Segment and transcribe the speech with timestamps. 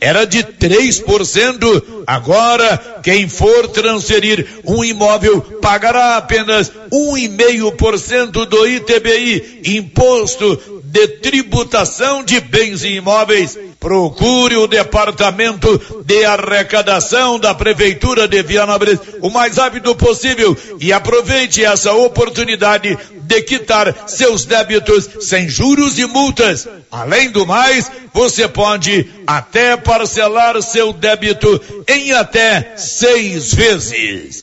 [0.00, 2.04] era de 3%.
[2.06, 12.40] Agora, quem for transferir um imóvel pagará apenas 1,5% do ITBI, imposto de tributação de
[12.40, 13.58] bens e imóveis.
[13.78, 21.64] Procure o departamento de arrecadação da Prefeitura de Vianópolis o mais rápido possível e aproveite
[21.64, 26.66] essa oportunidade de quitar seus débitos sem juros e multas.
[26.90, 34.42] Além do mais, você pode até parcelar seu débito em até seis vezes.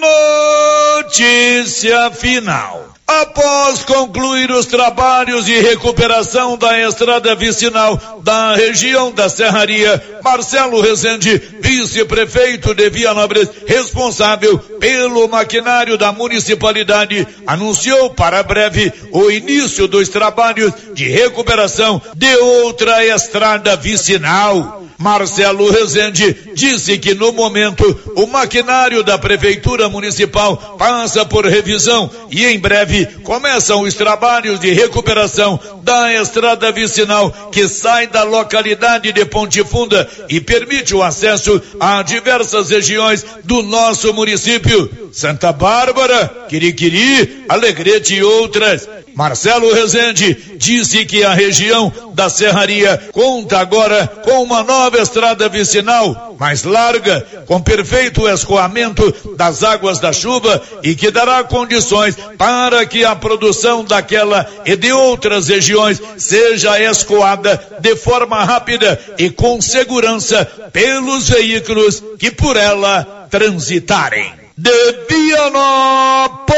[0.00, 2.86] Notícia final.
[3.06, 11.38] Após concluir os trabalhos de recuperação da estrada vicinal da região da Serraria, Marcelo Rezende,
[11.60, 20.70] vice-prefeito de Vianópolis, responsável pelo maquinário da municipalidade, anunciou para breve o início dos trabalhos
[20.92, 24.87] de recuperação de outra estrada vicinal.
[24.98, 27.84] Marcelo Rezende disse que no momento
[28.16, 34.72] o maquinário da prefeitura municipal passa por revisão e em breve começam os trabalhos de
[34.72, 41.62] recuperação da estrada vicinal que sai da localidade de Ponte Funda e permite o acesso
[41.78, 44.90] a diversas regiões do nosso município.
[45.12, 48.88] Santa Bárbara, Quiriquiri, Alegrete e outras.
[49.14, 56.36] Marcelo Rezende disse que a região da Serraria conta agora com uma nova estrada vicinal,
[56.38, 63.04] mais larga, com perfeito escoamento das águas da chuva e que dará condições para que
[63.04, 70.44] a produção daquela e de outras regiões seja escoada de forma rápida e com segurança
[70.72, 74.32] pelos veículos que por ela transitarem.
[74.56, 74.70] De
[75.08, 76.48] Vianópolis,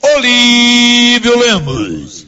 [0.00, 2.27] Olívio Lemos.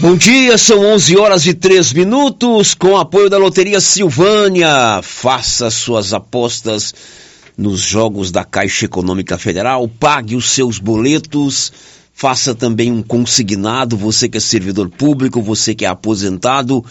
[0.00, 5.02] Bom dia, são 11 horas e 3 minutos, com apoio da Loteria Silvânia.
[5.02, 6.94] Faça suas apostas
[7.54, 11.70] nos jogos da Caixa Econômica Federal, pague os seus boletos,
[12.14, 16.82] faça também um consignado, você que é servidor público, você que é aposentado,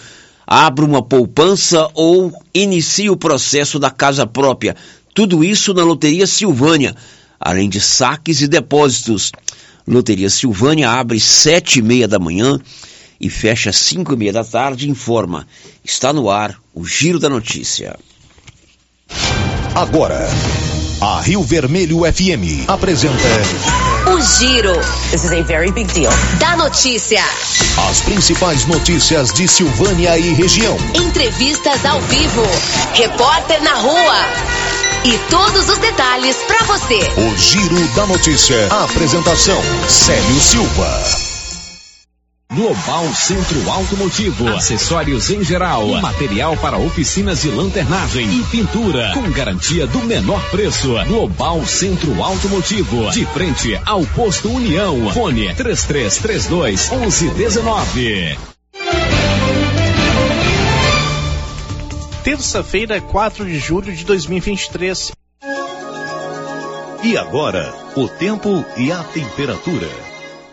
[0.46, 4.76] abra uma poupança ou inicie o processo da casa própria.
[5.16, 6.96] Tudo isso na Loteria Silvânia,
[7.40, 9.32] além de saques e depósitos.
[9.88, 12.60] Loteria Silvânia abre sete e meia da manhã
[13.20, 15.48] e fecha às cinco e meia da tarde, informa.
[15.84, 17.98] Está no ar o Giro da Notícia.
[19.76, 20.28] Agora,
[21.02, 23.14] a Rio Vermelho FM apresenta.
[24.08, 24.74] O Giro.
[25.12, 26.12] This is a very big deal.
[26.40, 27.22] Da notícia.
[27.90, 30.78] As principais notícias de Silvânia e região.
[30.96, 32.44] Entrevistas ao vivo.
[32.94, 34.26] Repórter na rua.
[35.06, 37.00] E todos os detalhes para você.
[37.18, 38.68] O Giro da Notícia.
[38.70, 41.29] A apresentação: Célio Silva.
[42.52, 49.86] Global Centro Automotivo, acessórios em geral, material para oficinas de lanternagem e pintura, com garantia
[49.86, 50.96] do menor preço.
[51.06, 55.12] Global Centro Automotivo, de frente ao posto União.
[55.12, 58.40] Fone 3332 1119.
[62.24, 65.12] Terça-feira, 4 de julho de 2023.
[67.04, 69.88] E agora, o tempo e a temperatura.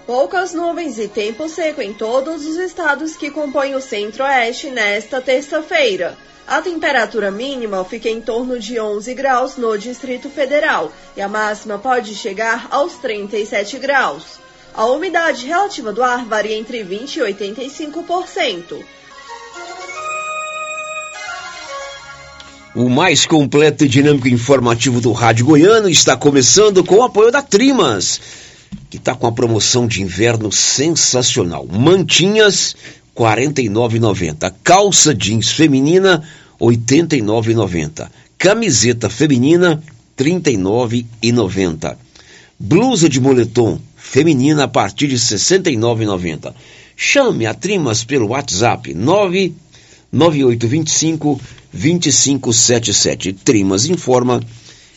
[0.07, 6.17] Poucas nuvens e tempo seco em todos os estados que compõem o centro-oeste nesta terça-feira.
[6.47, 11.77] A temperatura mínima fica em torno de 11 graus no Distrito Federal e a máxima
[11.77, 14.39] pode chegar aos 37 graus.
[14.73, 18.85] A umidade relativa do ar varia entre 20 e 85%.
[22.77, 27.41] O mais completo e dinâmico informativo do Rádio Goiano está começando com o apoio da
[27.41, 28.21] Trimas,
[28.91, 31.67] que está com a promoção de inverno sensacional.
[31.67, 32.77] Mantinhas
[33.17, 34.55] 49,90.
[34.63, 36.23] Calça jeans feminina,
[36.61, 38.11] 89,90.
[38.39, 39.83] Camiseta feminina,
[40.17, 41.97] 39,90.
[42.59, 46.55] Blusa de moletom feminina a partir de 69,90.
[46.97, 51.41] Chame a Trimas pelo WhatsApp 99825
[51.73, 53.33] 2577.
[53.35, 54.43] Trimas informa,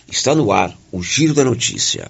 [0.10, 2.10] está no ar o Giro da Notícia.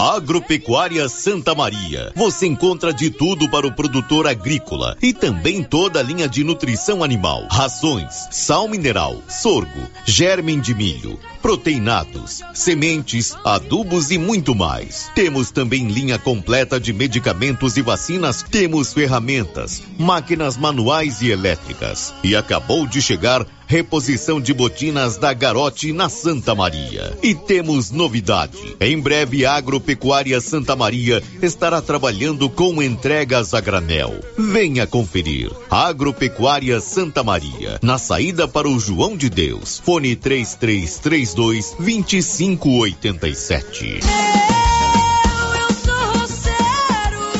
[0.00, 2.12] Agropecuária Santa Maria.
[2.14, 7.02] Você encontra de tudo para o produtor agrícola e também toda a linha de nutrição
[7.02, 15.10] animal: rações, sal mineral, sorgo, germen de milho, proteinados, sementes, adubos e muito mais.
[15.14, 18.42] Temos também linha completa de medicamentos e vacinas.
[18.42, 22.14] Temos ferramentas, máquinas manuais e elétricas.
[22.22, 27.16] E acabou de chegar reposição de botinas da Garote na Santa Maria.
[27.22, 28.58] E temos novidade.
[28.80, 34.18] Em breve, a Agropecuária Santa Maria estará trabalhando com entregas a granel.
[34.36, 35.52] Venha conferir.
[35.70, 39.80] Agropecuária Santa Maria, na saída para o João de Deus.
[39.84, 44.57] Fone 3332 2587.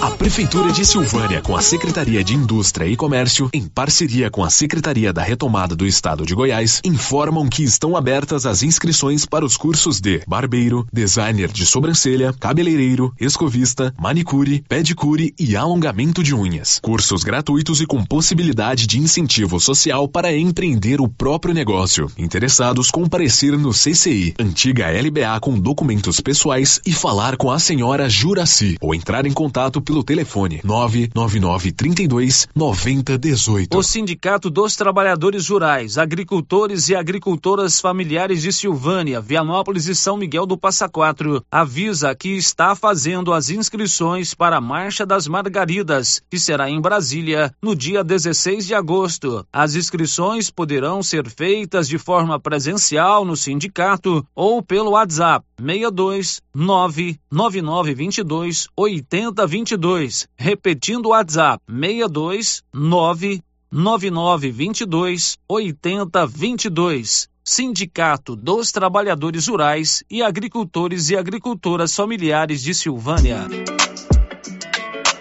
[0.08, 4.48] A Prefeitura de Silvânia, com a Secretaria de Indústria e Comércio, em parceria com a
[4.48, 9.54] Secretaria da Retomada do Estado de Goiás, informam que estão abertas as inscrições para os
[9.54, 16.80] cursos de barbeiro, designer de sobrancelha, cabeleireiro, escovista, manicure, pedicure e alongamento de unhas.
[16.82, 22.10] Cursos gratuitos e com possibilidade de incentivo social para empreender o próprio negócio.
[22.16, 28.78] Interessados comparecer no CCI, antiga LBA com documentos pessoais e falar com a senhora Juraci
[28.80, 33.76] ou entrar em contato pelo telefone 999 32 9018.
[33.76, 40.46] O Sindicato dos Trabalhadores Rurais, Agricultores e Agricultoras Familiares de Silvânia, Vianópolis e São Miguel
[40.46, 46.38] do Passa Quatro avisa que está fazendo as inscrições para a Marcha das Margaridas, que
[46.38, 49.44] será em Brasília no dia 16 de agosto.
[49.52, 58.68] As inscrições poderão ser feitas de forma presencial no sindicato ou pelo WhatsApp 62 99922
[58.76, 59.87] 8022.
[60.36, 67.30] Repetindo o WhatsApp 62 99922 8022.
[67.42, 73.46] Sindicato dos Trabalhadores Rurais e Agricultores e Agricultoras Familiares de Silvânia.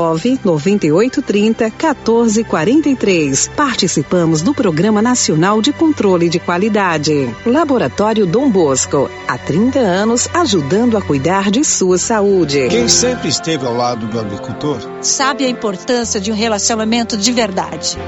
[0.00, 3.50] 99830 1443.
[3.56, 7.34] Participamos do Programa Nacional de Controle de Qualidade.
[7.44, 12.68] Laboratório Dom Bosco, há 30 anos ajudando a cuidar de sua saúde.
[12.68, 17.98] Quem sempre esteve ao lado do agricultor sabe a importância de um relacionamento de verdade.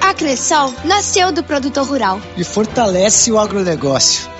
[0.00, 4.39] A Cressol nasceu do produtor rural e fortalece o agronegócio.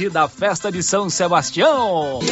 [0.09, 2.19] da festa de São Sebastião.
[2.21, 2.31] E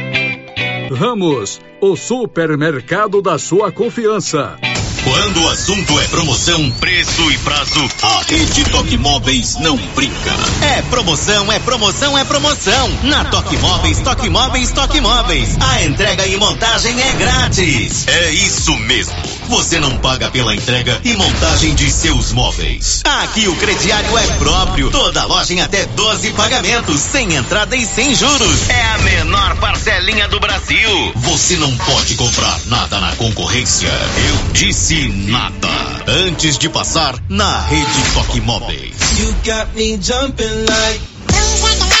[0.93, 4.57] Ramos, o supermercado da sua confiança.
[5.03, 10.31] Quando o assunto é promoção, preço e prazo, a Rede Toque Móveis não brinca.
[10.61, 12.89] É promoção, é promoção, é promoção.
[13.03, 15.57] Na Toque Móveis, Toque Móveis, Toque Móveis.
[15.59, 18.07] A entrega e montagem é grátis.
[18.07, 19.40] É isso mesmo.
[19.51, 23.01] Você não paga pela entrega e montagem de seus móveis.
[23.03, 24.89] Aqui o crediário é próprio.
[24.89, 28.69] Toda loja em até 12 pagamentos, sem entrada e sem juros.
[28.69, 31.11] É a menor parcelinha do Brasil.
[31.15, 33.89] Você não pode comprar nada na concorrência.
[33.89, 35.67] Eu disse nada.
[36.07, 38.95] Antes de passar na rede Toque Móveis.
[39.19, 42.00] You got me jumping like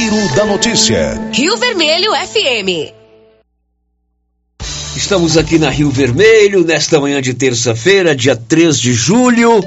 [0.01, 1.29] Giro da Notícia.
[1.31, 2.91] Rio Vermelho FM.
[4.95, 9.63] Estamos aqui na Rio Vermelho, nesta manhã de terça-feira, dia 3 de julho.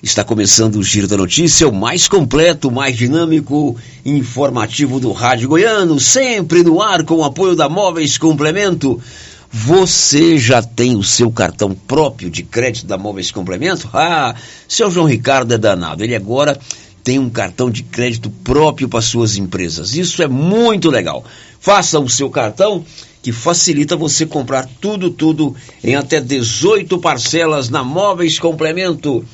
[0.00, 5.98] Está começando o Giro da Notícia, o mais completo, mais dinâmico, informativo do Rádio Goiano,
[5.98, 9.02] sempre no ar com o apoio da Móveis Complemento.
[9.50, 13.90] Você já tem o seu cartão próprio de crédito da Móveis Complemento?
[13.92, 14.32] Ah,
[14.68, 16.04] seu João Ricardo é danado.
[16.04, 16.56] Ele agora
[17.02, 19.94] tem um cartão de crédito próprio para suas empresas.
[19.94, 21.24] Isso é muito legal.
[21.60, 22.84] Faça o seu cartão
[23.22, 29.24] que facilita você comprar tudo, tudo em até 18 parcelas na Móveis Complemento,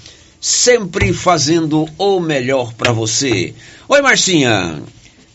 [0.40, 3.54] sempre fazendo o melhor para você.
[3.88, 4.82] Oi, Marcinha.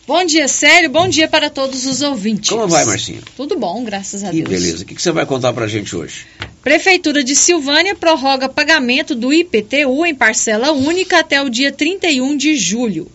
[0.05, 0.89] Bom dia, Célio.
[0.89, 2.49] Bom dia para todos os ouvintes.
[2.49, 3.21] Como vai, Marcinha?
[3.37, 4.49] Tudo bom, graças a Que Deus.
[4.49, 4.83] beleza.
[4.83, 6.25] O que que você vai contar pra gente hoje?
[6.61, 12.55] Prefeitura de Silvânia prorroga pagamento do IPTU em parcela única até o dia 31 de
[12.57, 13.09] julho.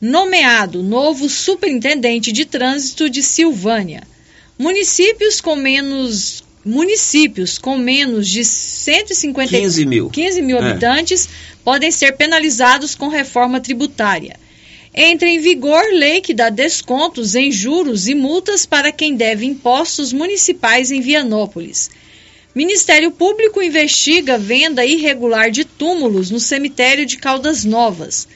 [0.00, 4.02] Nomeado novo superintendente de trânsito de Silvânia.
[4.58, 10.08] Municípios com menos municípios com menos de 150 15 mil.
[10.10, 10.60] 15 mil É.
[10.70, 11.28] habitantes
[11.62, 14.36] podem ser penalizados com reforma tributária.
[14.96, 20.12] Entra em vigor lei que dá descontos em juros e multas para quem deve impostos
[20.12, 21.90] municipais em Vianópolis.
[22.54, 28.28] Ministério Público investiga venda irregular de túmulos no cemitério de Caldas Novas.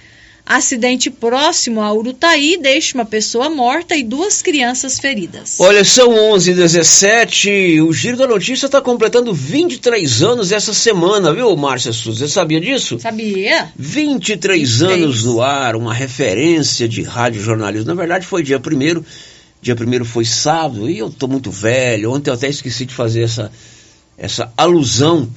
[0.48, 5.60] Acidente próximo a Urutaí deixa uma pessoa morta e duas crianças feridas.
[5.60, 11.54] Olha, são 11 17 O Giro da Notícia está completando 23 anos essa semana, viu,
[11.54, 12.26] Márcia Souza?
[12.26, 12.98] Você sabia disso?
[12.98, 13.70] Sabia?
[13.76, 17.88] 23 anos no ar, uma referência de rádio jornalismo.
[17.88, 19.04] Na verdade, foi dia primeiro.
[19.60, 22.10] Dia primeiro foi sábado e eu tô muito velho.
[22.12, 23.52] Ontem eu até esqueci de fazer essa,
[24.16, 25.28] essa alusão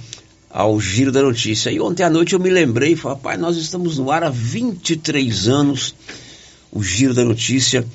[0.54, 1.72] ao Giro da Notícia.
[1.72, 4.30] E ontem à noite eu me lembrei e falei, rapaz, nós estamos no ar há
[4.30, 5.96] 23 anos.
[6.72, 7.86] O Giro da Notícia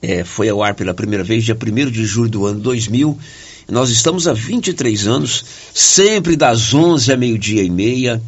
[0.00, 3.18] é, foi ao ar pela primeira vez, dia 1 de julho do ano 2000.
[3.68, 8.22] E nós estamos há 23 anos, sempre das 11 a meio-dia e meia,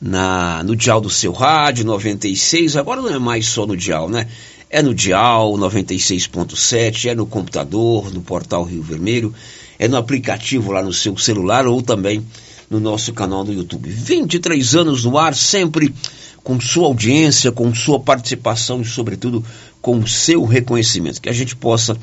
[0.00, 2.76] na, no dial do seu rádio, 96.
[2.76, 4.28] Agora não é mais só no dial, né?
[4.68, 9.34] É no dial 96.7, é no computador, no portal Rio Vermelho,
[9.78, 12.24] é no aplicativo lá no seu celular ou também
[12.72, 13.90] no nosso canal do YouTube.
[13.90, 15.94] 23 anos no ar, sempre
[16.42, 19.44] com sua audiência, com sua participação e, sobretudo,
[19.82, 21.20] com seu reconhecimento.
[21.20, 21.94] Que a gente possa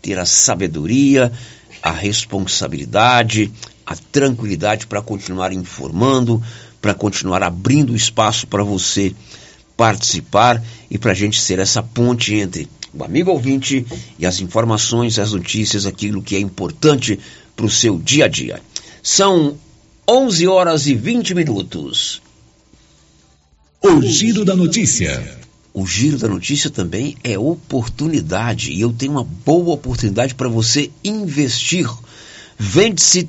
[0.00, 1.30] ter a sabedoria,
[1.82, 3.52] a responsabilidade,
[3.84, 6.42] a tranquilidade para continuar informando,
[6.80, 9.14] para continuar abrindo espaço para você
[9.76, 13.84] participar e para a gente ser essa ponte entre o amigo ouvinte
[14.18, 17.18] e as informações, as notícias, aquilo que é importante
[17.54, 18.62] para o seu dia a dia.
[19.02, 19.58] São
[20.06, 22.20] 11 horas e 20 minutos.
[23.82, 25.38] O Giro da Notícia.
[25.72, 30.90] O Giro da Notícia também é oportunidade e eu tenho uma boa oportunidade para você
[31.02, 31.88] investir.
[32.58, 33.28] Vende-se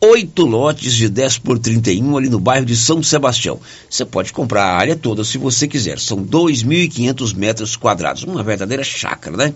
[0.00, 3.60] oito lotes de 10 por 31 ali no bairro de São Sebastião.
[3.88, 5.98] Você pode comprar a área toda se você quiser.
[5.98, 8.24] São 2.500 metros quadrados.
[8.24, 9.54] Uma verdadeira chácara, né?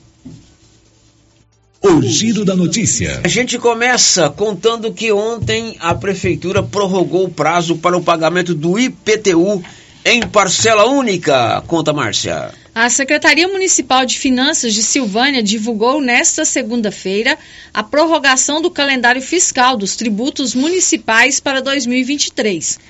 [1.82, 3.22] O Giro da Notícia.
[3.24, 8.78] A gente começa contando que ontem a Prefeitura prorrogou o prazo para o pagamento do
[8.78, 9.64] IPTU
[10.04, 11.60] em parcela única.
[11.66, 12.52] Conta, Márcia.
[12.74, 17.38] A Secretaria Municipal de Finanças de Silvânia divulgou nesta segunda-feira
[17.72, 22.80] a prorrogação do calendário fiscal dos tributos municipais para 2023.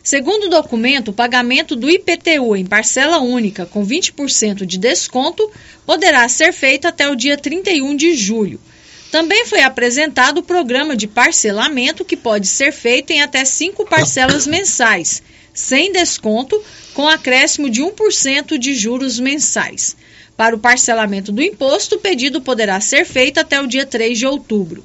[0.00, 5.50] Segundo o documento, o pagamento do IPTU em parcela única com 20% de desconto
[5.84, 8.60] poderá ser feito até o dia 31 de julho.
[9.10, 14.46] Também foi apresentado o programa de parcelamento que pode ser feito em até cinco parcelas
[14.46, 15.20] mensais,
[15.54, 16.60] sem desconto,
[16.94, 19.96] com acréscimo de 1% de juros mensais.
[20.36, 24.26] Para o parcelamento do imposto, o pedido poderá ser feito até o dia 3 de
[24.26, 24.82] outubro.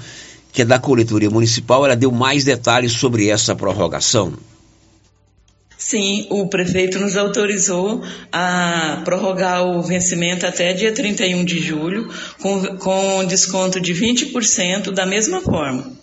[0.53, 4.35] que é da coletoria municipal, ela deu mais detalhes sobre essa prorrogação.
[5.79, 12.09] Sim, o prefeito nos autorizou a prorrogar o vencimento até dia 31 de julho,
[12.40, 16.02] com, com desconto de 20% da mesma forma.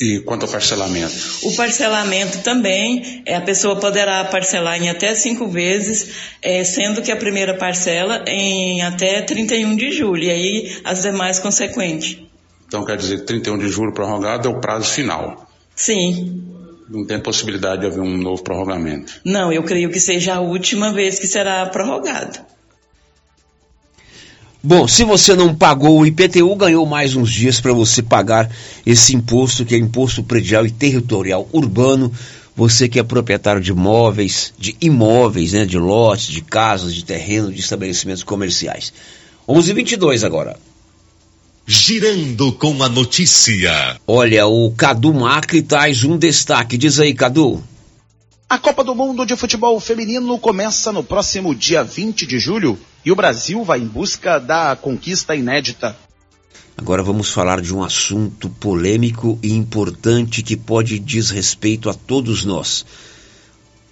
[0.00, 1.14] E quanto ao parcelamento?
[1.42, 6.10] O parcelamento também, é, a pessoa poderá parcelar em até cinco vezes,
[6.42, 11.38] é, sendo que a primeira parcela em até 31 de julho, e aí as demais
[11.38, 12.18] consequentes.
[12.66, 15.50] Então quer dizer que 31 de julho prorrogado é o prazo final.
[15.74, 16.42] Sim.
[16.88, 19.20] Não tem possibilidade de haver um novo prorrogamento.
[19.24, 22.40] Não, eu creio que seja a última vez que será prorrogado.
[24.62, 28.50] Bom, se você não pagou o IPTU, ganhou mais uns dias para você pagar
[28.84, 32.12] esse imposto, que é Imposto Predial e Territorial Urbano.
[32.54, 37.50] Você que é proprietário de imóveis, de imóveis, né, de lotes, de casas, de terreno,
[37.50, 38.92] de estabelecimentos comerciais.
[39.48, 40.58] 11:22 agora.
[41.66, 43.96] Girando com a notícia.
[44.06, 46.76] Olha, o Cadu Macri traz um destaque.
[46.76, 47.62] Diz aí, Cadu.
[48.50, 53.12] A Copa do Mundo de Futebol Feminino começa no próximo dia 20 de julho e
[53.12, 55.96] o Brasil vai em busca da conquista inédita.
[56.76, 62.84] Agora vamos falar de um assunto polêmico e importante que pode desrespeito a todos nós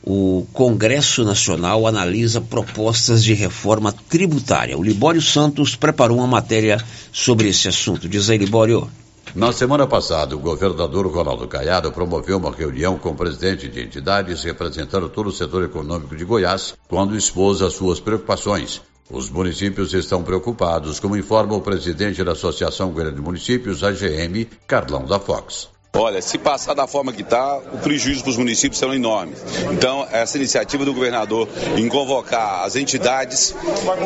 [0.03, 4.79] o Congresso Nacional analisa propostas de reforma tributária.
[4.79, 8.09] O Libório Santos preparou uma matéria sobre esse assunto.
[8.09, 8.91] Diz aí, Libório.
[9.35, 14.43] Na semana passada, o governador Ronaldo Caiado promoveu uma reunião com o presidente de entidades
[14.43, 18.81] representando todo o setor econômico de Goiás, quando expôs as suas preocupações.
[19.11, 25.05] Os municípios estão preocupados, como informa o presidente da Associação Goiana de Municípios, AGM, Carlão
[25.05, 25.69] da Fox.
[25.95, 29.39] Olha, se passar da forma que está, o prejuízo para os municípios serão enormes.
[29.73, 33.55] Então, essa iniciativa do governador em convocar as entidades,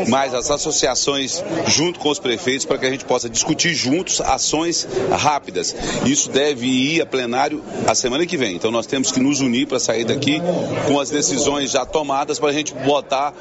[0.08, 4.86] mais as associações, junto com os prefeitos, para que a gente possa discutir juntos ações
[5.10, 5.74] rápidas.
[6.06, 8.54] Isso deve ir a plenário a semana que vem.
[8.54, 10.40] Então, nós temos que nos unir para sair daqui
[10.86, 13.34] com as decisões já tomadas para a gente botar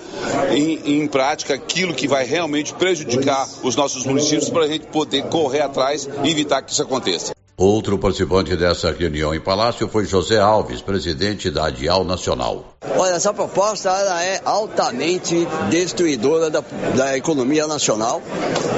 [0.51, 5.23] em, em prática aquilo que vai realmente prejudicar os nossos municípios para a gente poder
[5.25, 7.40] correr atrás e evitar que isso aconteça.
[7.61, 12.70] Outro participante dessa reunião em Palácio foi José Alves, presidente da Adial Nacional.
[12.97, 16.63] Olha, essa proposta ela é altamente destruidora da,
[16.95, 18.21] da economia nacional.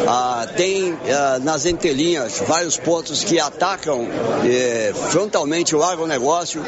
[0.06, 4.06] Ah, tem ah, nas entrelinhas vários pontos que atacam
[4.46, 6.62] eh, frontalmente o agronegócio,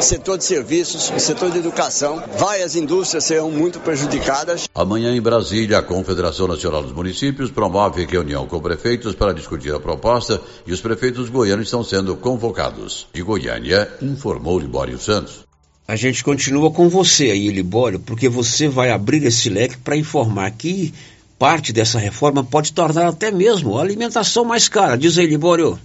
[0.00, 2.22] setor de serviços, setor de educação.
[2.38, 4.68] Várias indústrias serão muito prejudicadas.
[4.72, 9.80] Amanhã em Brasília, a Confederação Nacional dos Municípios promove reunião com prefeitos para discutir a
[9.80, 13.08] proposta e os prefeitos goianos estão sendo convocados.
[13.12, 15.45] De Goiânia, informou Libório Santos.
[15.88, 20.50] A gente continua com você aí, Libório, porque você vai abrir esse leque para informar
[20.50, 20.92] que
[21.38, 24.98] parte dessa reforma pode tornar até mesmo a alimentação mais cara.
[24.98, 25.78] Diz aí, Libório.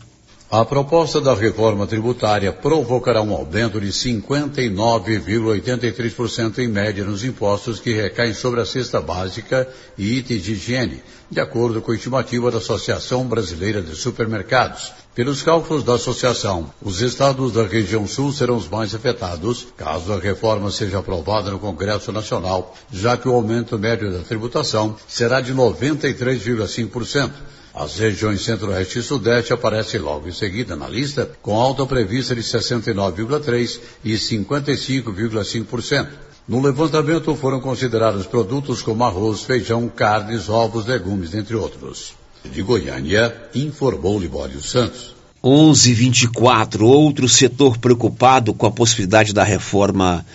[0.50, 7.94] A proposta da reforma tributária provocará um aumento de 59,83% em média nos impostos que
[7.94, 9.66] recaem sobre a cesta básica
[9.98, 11.02] e itens de higiene,
[11.32, 14.92] de acordo com a estimativa da Associação Brasileira de Supermercados.
[15.16, 20.20] Pelos cálculos da associação, os estados da região sul serão os mais afetados caso a
[20.20, 25.54] reforma seja aprovada no Congresso Nacional, já que o aumento médio da tributação será de
[25.54, 27.32] 93,5%.
[27.74, 32.42] As regiões Centro-Oeste e Sudeste aparecem logo em seguida na lista, com alta prevista de
[32.42, 36.10] 69,3% e 55,5%.
[36.48, 42.14] No levantamento foram considerados produtos como arroz, feijão, carnes, ovos, legumes, entre outros.
[42.44, 45.16] De Goiânia, informou Libório Santos.
[45.44, 50.26] 11:24 Outro setor preocupado com a possibilidade da reforma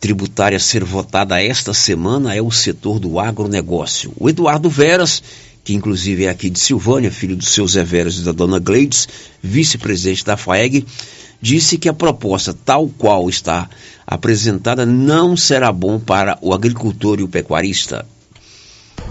[0.00, 4.12] tributária ser votada esta semana é o setor do agronegócio.
[4.18, 5.22] O Eduardo Veras,
[5.66, 9.08] que inclusive é aqui de Silvânia, filho do seu Zé Veras e da dona Gleides,
[9.42, 10.86] vice-presidente da FAEG,
[11.42, 13.68] disse que a proposta tal qual está
[14.06, 18.06] apresentada não será bom para o agricultor e o pecuarista.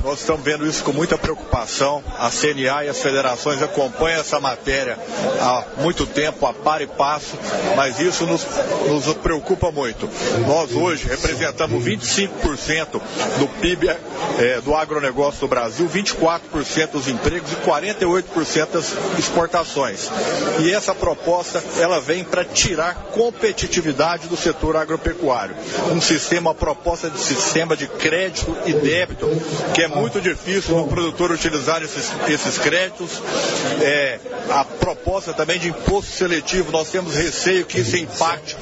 [0.05, 2.03] Nós estamos vendo isso com muita preocupação.
[2.19, 4.99] A CNA e as federações acompanham essa matéria
[5.41, 7.35] há muito tempo, a par e passo,
[7.75, 8.45] mas isso nos,
[8.87, 10.07] nos preocupa muito.
[10.47, 13.01] Nós hoje representamos 25%
[13.39, 13.89] do PIB
[14.37, 20.11] é, do agronegócio do Brasil, 24% dos empregos e 48% das exportações.
[20.59, 25.55] E essa proposta ela vem para tirar competitividade do setor agropecuário.
[25.91, 29.25] Um sistema, uma proposta de sistema de crédito e débito
[29.75, 33.21] que é muito difícil o produtor utilizar esses, esses créditos.
[33.81, 38.55] É, a proposta também de imposto seletivo, nós temos receio que isso impacte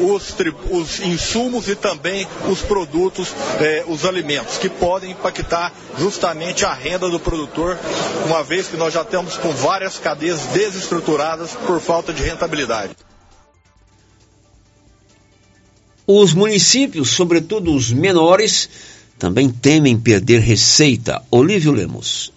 [0.00, 0.34] os,
[0.70, 3.28] os insumos e também os produtos,
[3.60, 7.78] é, os alimentos, que podem impactar justamente a renda do produtor,
[8.24, 12.96] uma vez que nós já estamos com várias cadeias desestruturadas por falta de rentabilidade.
[16.06, 18.68] Os municípios, sobretudo os menores,
[19.18, 21.22] também temem perder receita.
[21.30, 22.32] Olívio Lemos.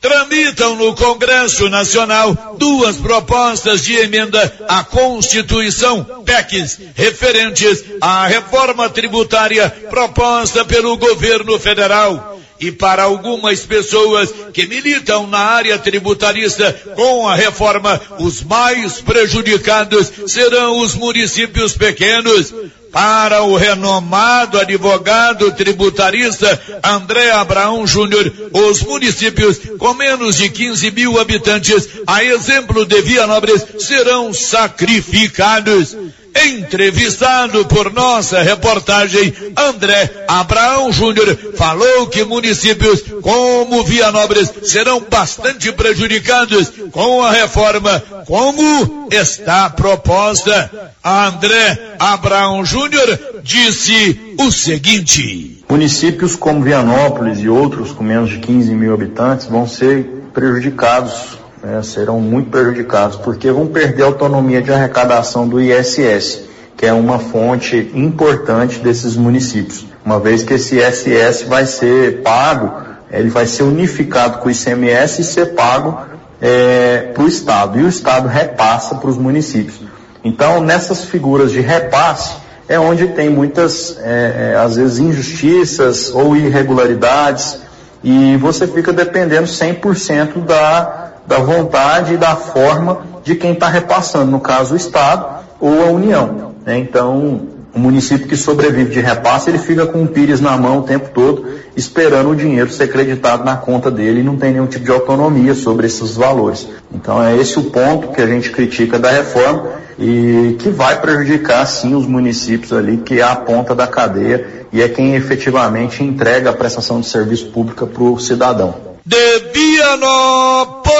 [0.00, 9.68] Tramitam no Congresso Nacional duas propostas de emenda à Constituição, PECs, referentes à reforma tributária
[9.90, 12.40] proposta pelo governo federal.
[12.60, 20.12] E para algumas pessoas que militam na área tributarista com a reforma, os mais prejudicados
[20.26, 22.52] serão os municípios pequenos.
[22.92, 31.20] Para o renomado advogado tributarista André Abraão Júnior, os municípios com menos de 15 mil
[31.20, 35.96] habitantes, a exemplo de Vianópolis, serão sacrificados.
[36.34, 46.70] Entrevistado por nossa reportagem, André Abraão Júnior falou que municípios como Vianópolis serão bastante prejudicados
[46.92, 50.70] com a reforma, como está proposta.
[51.02, 58.72] André Abraão Júnior disse o seguinte: Municípios como Vianópolis e outros com menos de 15
[58.74, 64.72] mil habitantes vão ser prejudicados né, serão muito prejudicados, porque vão perder a autonomia de
[64.72, 66.42] arrecadação do ISS,
[66.76, 69.84] que é uma fonte importante desses municípios.
[70.04, 72.72] Uma vez que esse ISS vai ser pago,
[73.10, 76.00] ele vai ser unificado com o ICMS e ser pago
[76.40, 77.78] é, para o Estado.
[77.78, 79.80] E o Estado repassa para os municípios.
[80.24, 82.36] Então, nessas figuras de repasse,
[82.68, 87.58] é onde tem muitas, é, é, às vezes, injustiças ou irregularidades,
[88.02, 94.32] e você fica dependendo 100% da, da vontade e da forma de quem está repassando,
[94.32, 96.54] no caso o Estado ou a União.
[96.66, 96.78] Né?
[96.78, 100.82] Então, o município que sobrevive de repasse, ele fica com o pires na mão o
[100.82, 104.84] tempo todo, esperando o dinheiro ser creditado na conta dele e não tem nenhum tipo
[104.84, 106.66] de autonomia sobre esses valores.
[106.92, 109.68] Então é esse o ponto que a gente critica da reforma
[110.00, 114.82] e que vai prejudicar sim os municípios ali, que é a ponta da cadeia e
[114.82, 120.96] é quem efetivamente entrega a prestação de serviço pública para o cidadão de Vianópolis,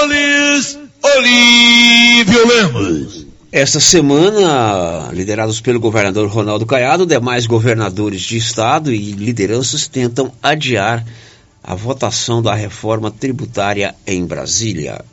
[1.01, 3.25] Olívio Lemos.
[3.49, 11.05] Esta semana, liderados pelo governador Ronaldo Caiado, demais governadores de estado e lideranças tentam adiar
[11.63, 15.05] a votação da reforma tributária em Brasília.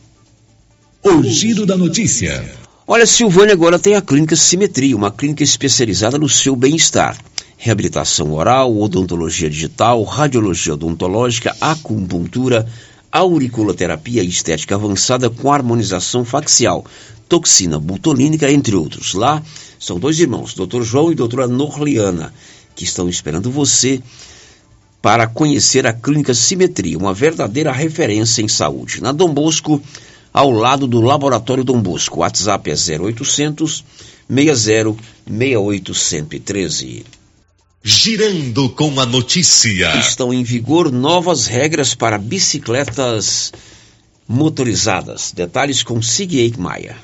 [1.05, 2.45] O giro da notícia.
[2.85, 7.17] Olha, Silvânia agora tem a clínica Simetria, uma clínica especializada no seu bem-estar
[7.59, 12.67] reabilitação oral, odontologia digital, radiologia odontológica, acupuntura,
[13.11, 16.85] auriculoterapia estética avançada com harmonização facial,
[17.29, 19.13] toxina butolínica, entre outros.
[19.13, 19.43] Lá
[19.79, 20.83] são dois irmãos, Dr.
[20.83, 22.33] João e doutora Norliana,
[22.77, 24.01] que estão esperando você
[25.03, 29.01] para conhecer a Clínica Simetria, uma verdadeira referência em saúde.
[29.01, 29.83] Na Dom Bosco,
[30.33, 32.21] ao lado do Laboratório Dom Bosco.
[32.21, 33.85] WhatsApp é 0800
[34.29, 37.18] 60 68 113.
[37.83, 39.97] Girando com a notícia.
[40.01, 43.53] Estão em vigor novas regras para bicicletas
[44.27, 45.31] motorizadas.
[45.31, 47.01] Detalhes com Sig Maia.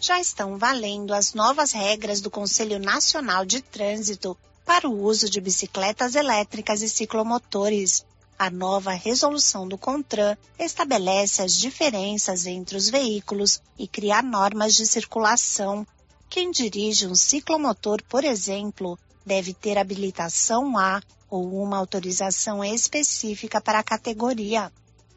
[0.00, 5.40] Já estão valendo as novas regras do Conselho Nacional de Trânsito para o uso de
[5.40, 8.04] bicicletas elétricas e ciclomotores.
[8.36, 14.84] A nova resolução do CONTRAN estabelece as diferenças entre os veículos e cria normas de
[14.84, 15.86] circulação.
[16.28, 18.98] Quem dirige um ciclomotor, por exemplo,
[19.28, 24.72] deve ter habilitação A ou uma autorização específica para a categoria.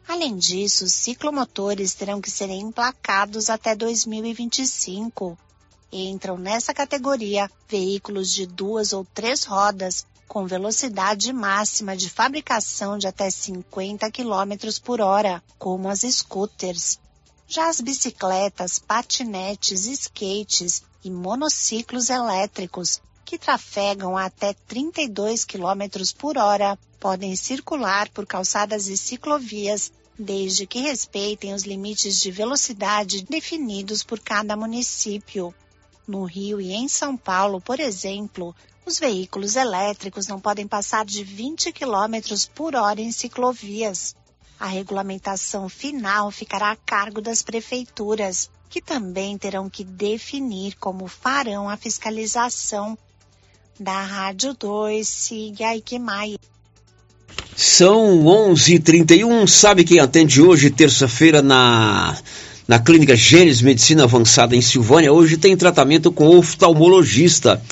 [0.06, 5.38] Além disso, os ciclomotores terão que ser emplacados até 2025.
[5.90, 13.06] Entram nessa categoria veículos de duas ou três rodas com velocidade máxima de fabricação de
[13.06, 16.98] até 50 km por hora, como as scooters.
[17.48, 23.00] Já as bicicletas, patinetes, skates e monociclos elétricos,
[23.32, 30.80] que trafegam até 32 km por hora, podem circular por calçadas e ciclovias desde que
[30.80, 35.54] respeitem os limites de velocidade definidos por cada município.
[36.06, 41.24] No Rio e em São Paulo, por exemplo, os veículos elétricos não podem passar de
[41.24, 44.14] 20 km por hora em ciclovias.
[44.60, 51.66] A regulamentação final ficará a cargo das prefeituras, que também terão que definir como farão
[51.66, 52.98] a fiscalização.
[53.80, 56.36] Da Rádio 2, siga Ike Maia.
[57.56, 59.46] São 11h31.
[59.46, 62.16] Sabe quem atende hoje, terça-feira, na,
[62.68, 65.12] na Clínica Gênesis Medicina Avançada em Silvânia?
[65.12, 67.62] Hoje tem tratamento com oftalmologista,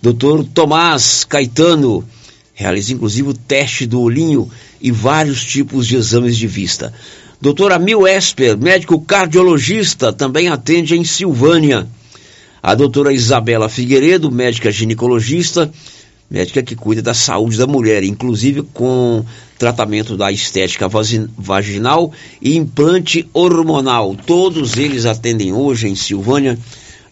[0.00, 0.44] Dr.
[0.54, 2.02] Tomás Caetano.
[2.54, 6.92] Realiza inclusive o teste do olhinho e vários tipos de exames de vista.
[7.40, 11.86] Doutor Amil Esper, médico cardiologista, também atende em Silvânia.
[12.62, 15.72] A doutora Isabela Figueiredo, médica ginecologista,
[16.30, 19.24] médica que cuida da saúde da mulher, inclusive com
[19.58, 20.88] tratamento da estética
[21.36, 24.14] vaginal e implante hormonal.
[24.14, 26.56] Todos eles atendem hoje em Silvânia,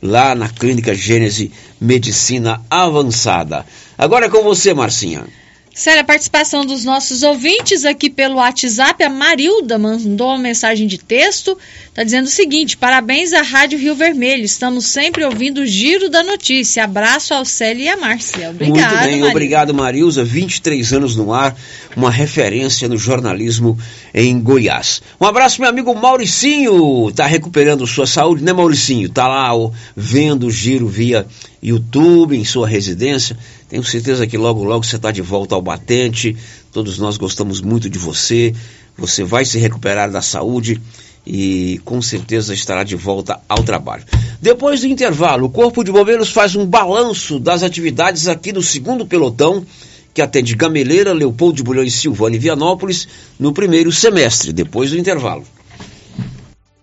[0.00, 3.66] lá na Clínica Gênese Medicina Avançada.
[3.98, 5.24] Agora é com você, Marcinha.
[5.72, 10.98] Sério, a participação dos nossos ouvintes aqui pelo WhatsApp, a Marilda mandou uma mensagem de
[10.98, 11.56] texto,
[11.88, 16.24] está dizendo o seguinte: parabéns à Rádio Rio Vermelho, estamos sempre ouvindo o giro da
[16.24, 16.85] notícia.
[16.85, 18.50] Abraço ao Célio e à Márcia.
[18.50, 19.28] Obrigado, Muito bem, Marilda.
[19.28, 20.24] obrigado, Marilza.
[20.24, 21.56] 23 anos no ar,
[21.96, 23.78] uma referência no jornalismo
[24.12, 25.00] em Goiás.
[25.20, 29.06] Um abraço, meu amigo Mauricinho, está recuperando sua saúde, né, Mauricinho?
[29.06, 31.26] Está lá ó, vendo o giro via
[31.62, 33.37] YouTube, em sua residência.
[33.70, 36.37] Tenho certeza que logo, logo você está de volta ao batente.
[36.72, 38.52] Todos nós gostamos muito de você.
[38.98, 40.80] Você vai se recuperar da saúde
[41.24, 44.04] e com certeza estará de volta ao trabalho.
[44.42, 49.06] Depois do intervalo, o Corpo de Bombeiros faz um balanço das atividades aqui do segundo
[49.06, 49.64] pelotão,
[50.12, 53.06] que atende Gameleira, Leopoldo de Bulhões, Silvânia e Vianópolis
[53.38, 55.44] no primeiro semestre, depois do intervalo.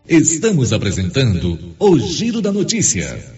[0.08, 3.38] Estamos apresentando o Giro da Notícia.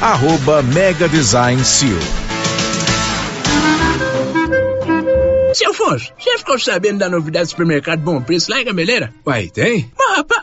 [0.00, 1.98] arroba Mega Design Seal.
[5.54, 9.12] Seu Afonso, você ficou sabendo da novidade do supermercado Bom Preço lá em Gameleira?
[9.26, 9.90] Uai, tem?
[9.98, 10.42] Mas, rapaz,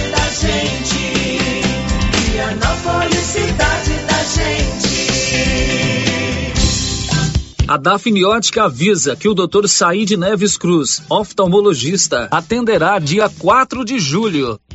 [7.71, 9.65] A Dafniótica avisa que o Dr.
[9.65, 14.59] Said Neves Cruz, oftalmologista, atenderá dia 4 de julho,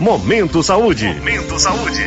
[0.00, 1.06] Momento Saúde.
[1.06, 2.06] Momento Saúde.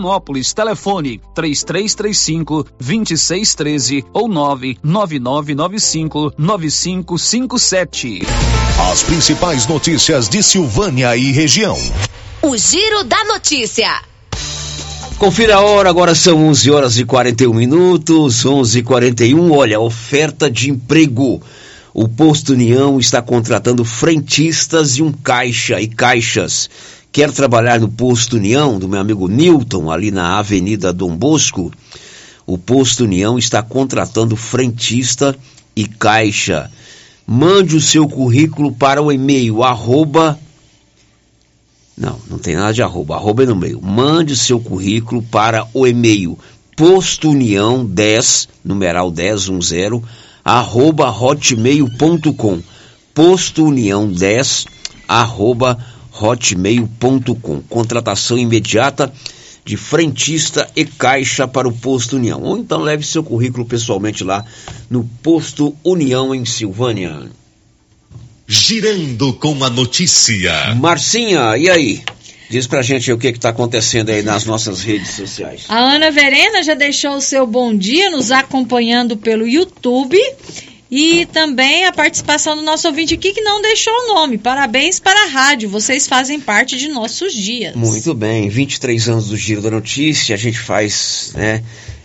[0.01, 0.53] Vianópolis.
[0.53, 8.21] Telefone 3335 2613 ou 99995 9557.
[8.91, 11.77] As principais notícias de Silvânia e região.
[12.41, 14.01] O Giro da Notícia.
[15.19, 20.49] Confira a hora, agora são 11 horas e 41 minutos, 11 e 41 Olha, oferta
[20.49, 21.39] de emprego.
[21.93, 26.67] O Posto União está contratando frentistas e um caixa e caixas.
[27.11, 31.69] Quer trabalhar no Posto União, do meu amigo Newton, ali na Avenida Dom Bosco?
[32.45, 35.35] O Posto União está contratando frentista
[35.75, 36.71] e caixa.
[37.27, 40.39] Mande o seu currículo para o e-mail arroba.
[41.97, 43.81] Não, não tem nada de arroba, arroba é no meio.
[43.81, 46.39] Mande o seu currículo para o e-mail
[46.77, 50.01] Posto União 10, numeral 1010,
[50.43, 52.61] arroba hotmail.com.
[53.13, 54.65] Posto União 10,
[55.07, 56.00] arroba hotmail.com.
[57.69, 59.11] Contratação imediata
[59.63, 62.41] de frentista e caixa para o Posto União.
[62.41, 64.43] Ou então leve seu currículo pessoalmente lá
[64.89, 67.29] no Posto União em Silvânia.
[68.47, 70.75] Girando com a notícia.
[70.75, 72.03] Marcinha, e aí?
[72.49, 75.63] Diz pra gente o que está acontecendo aí nas nossas redes sociais.
[75.69, 80.17] A Ana Verena já deixou o seu bom dia nos acompanhando pelo YouTube
[80.91, 84.37] e também a participação do nosso ouvinte aqui que não deixou o nome.
[84.37, 87.73] Parabéns para a rádio, vocês fazem parte de nossos dias.
[87.77, 91.63] Muito bem, 23 anos do Giro da Notícia, a gente faz né,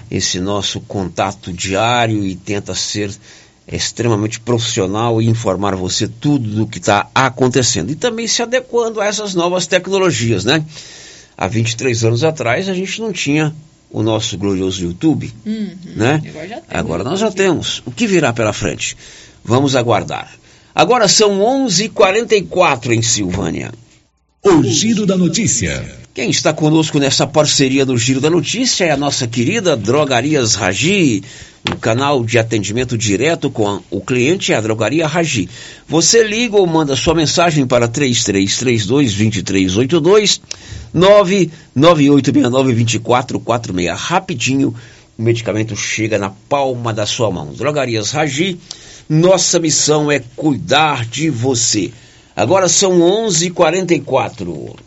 [0.09, 3.11] esse nosso contato diário e tenta ser
[3.67, 7.91] extremamente profissional e informar você tudo do que está acontecendo.
[7.91, 10.65] E também se adequando a essas novas tecnologias, né?
[11.37, 13.53] Há 23 anos atrás a gente não tinha
[13.91, 15.77] o nosso glorioso YouTube, uhum.
[15.95, 16.23] né?
[16.29, 17.83] Agora, Agora nós já temos.
[17.87, 18.97] O que virá pela frente?
[19.45, 20.31] Vamos aguardar.
[20.75, 23.73] Agora são 11:44 em Silvânia.
[24.43, 26.06] O Giro da Notícia.
[26.17, 31.23] Quem está conosco nessa parceria do Giro da Notícia é a nossa querida Drogarias Ragi,
[31.71, 35.47] um canal de atendimento direto com o cliente é a Drogaria Ragi.
[35.87, 40.41] Você liga ou manda sua mensagem para 3332-2382,
[41.77, 43.95] 99869-2446.
[43.95, 44.75] Rapidinho,
[45.19, 47.53] o medicamento chega na palma da sua mão.
[47.53, 48.59] Drogarias Ragi,
[49.07, 51.93] nossa missão é cuidar de você.
[52.35, 54.86] Agora são 11:44.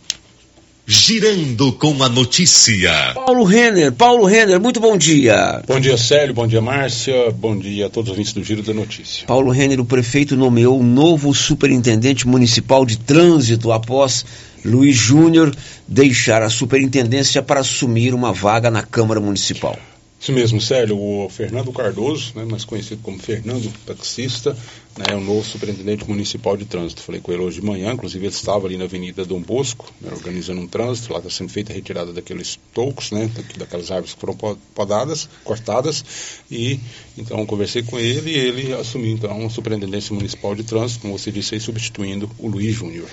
[0.91, 3.13] Girando com a notícia.
[3.13, 5.61] Paulo Renner, Paulo Renner, muito bom dia.
[5.67, 8.73] Bom dia, Célio, bom dia, Márcia, bom dia a todos os ouvintes do Giro da
[8.73, 9.27] Notícia.
[9.27, 14.25] Paulo Renner, o prefeito nomeou o novo superintendente municipal de trânsito após
[14.65, 15.55] Luiz Júnior
[15.87, 19.77] deixar a superintendência para assumir uma vaga na Câmara Municipal.
[20.20, 20.99] Isso mesmo, Célio.
[20.99, 24.51] O Fernando Cardoso, né, mais conhecido como Fernando Taxista,
[24.97, 27.01] né, é o novo superintendente municipal de trânsito.
[27.01, 30.09] Falei com ele hoje de manhã, inclusive ele estava ali na Avenida Dom Bosco, né,
[30.11, 31.13] organizando um trânsito.
[31.13, 34.36] Lá está sendo feita a retirada daqueles tocos, né, daquelas árvores que foram
[34.76, 36.03] podadas, cortadas.
[36.51, 36.82] E
[37.17, 41.32] então conversei com ele e ele assumiu então a superintendência municipal de trânsito, como você
[41.32, 43.07] disse aí, substituindo o Luiz Júnior.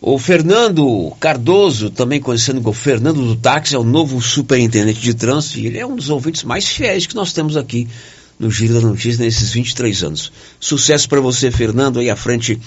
[0.00, 5.58] O Fernando Cardoso, também conhecido como Fernando do Táxi, é o novo superintendente de trânsito
[5.58, 7.88] e ele é um dos ouvintes mais fiéis que nós temos aqui
[8.38, 10.30] no Giro da Notícia nesses 23 anos.
[10.60, 12.60] Sucesso para você, Fernando, aí à frente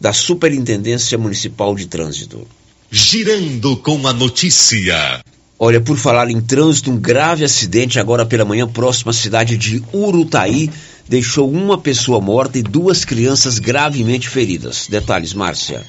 [0.00, 2.46] da Superintendência Municipal de Trânsito.
[2.90, 5.20] Girando com a notícia.
[5.58, 9.82] Olha, por falar em trânsito, um grave acidente agora pela manhã próximo à cidade de
[9.92, 10.70] Urutaí
[11.06, 14.86] deixou uma pessoa morta e duas crianças gravemente feridas.
[14.88, 15.84] Detalhes, Márcia.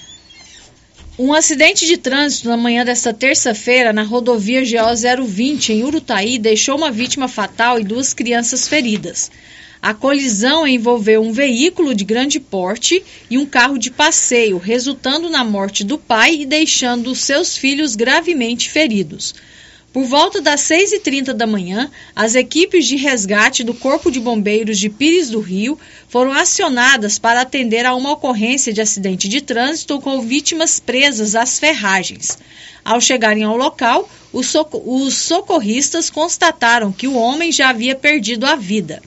[1.22, 6.78] Um acidente de trânsito na manhã desta terça-feira na rodovia GO 020 em Urutaí deixou
[6.78, 9.30] uma vítima fatal e duas crianças feridas.
[9.82, 15.44] A colisão envolveu um veículo de grande porte e um carro de passeio, resultando na
[15.44, 19.36] morte do pai e deixando seus filhos gravemente feridos.
[19.92, 24.88] Por volta das 6h30 da manhã, as equipes de resgate do Corpo de Bombeiros de
[24.88, 30.22] Pires do Rio foram acionadas para atender a uma ocorrência de acidente de trânsito com
[30.22, 32.38] vítimas presas às ferragens.
[32.86, 34.54] Ao chegarem ao local, os,
[34.86, 39.02] os socorristas constataram que o homem já havia perdido a vida.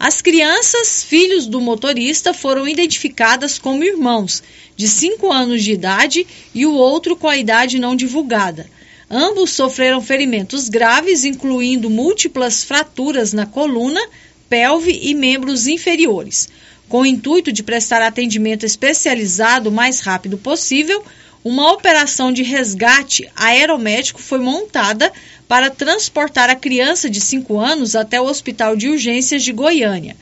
[0.00, 4.42] As crianças, filhos do motorista, foram identificadas como irmãos,
[4.76, 8.68] de 5 anos de idade e o outro com a idade não divulgada.
[9.10, 14.00] Ambos sofreram ferimentos graves, incluindo múltiplas fraturas na coluna,
[14.48, 16.48] pelve e membros inferiores.
[16.88, 21.02] Com o intuito de prestar atendimento especializado o mais rápido possível,
[21.42, 25.10] uma operação de resgate aeromédico foi montada
[25.46, 30.16] para transportar a criança de 5 anos até o Hospital de Urgências de Goiânia.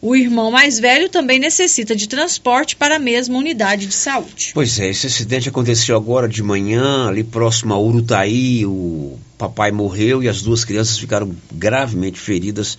[0.00, 4.50] O irmão mais velho também necessita de transporte para a mesma unidade de saúde.
[4.52, 8.66] Pois é, esse acidente aconteceu agora de manhã, ali próximo a Urutaí.
[8.66, 12.76] O papai morreu e as duas crianças ficaram gravemente feridas.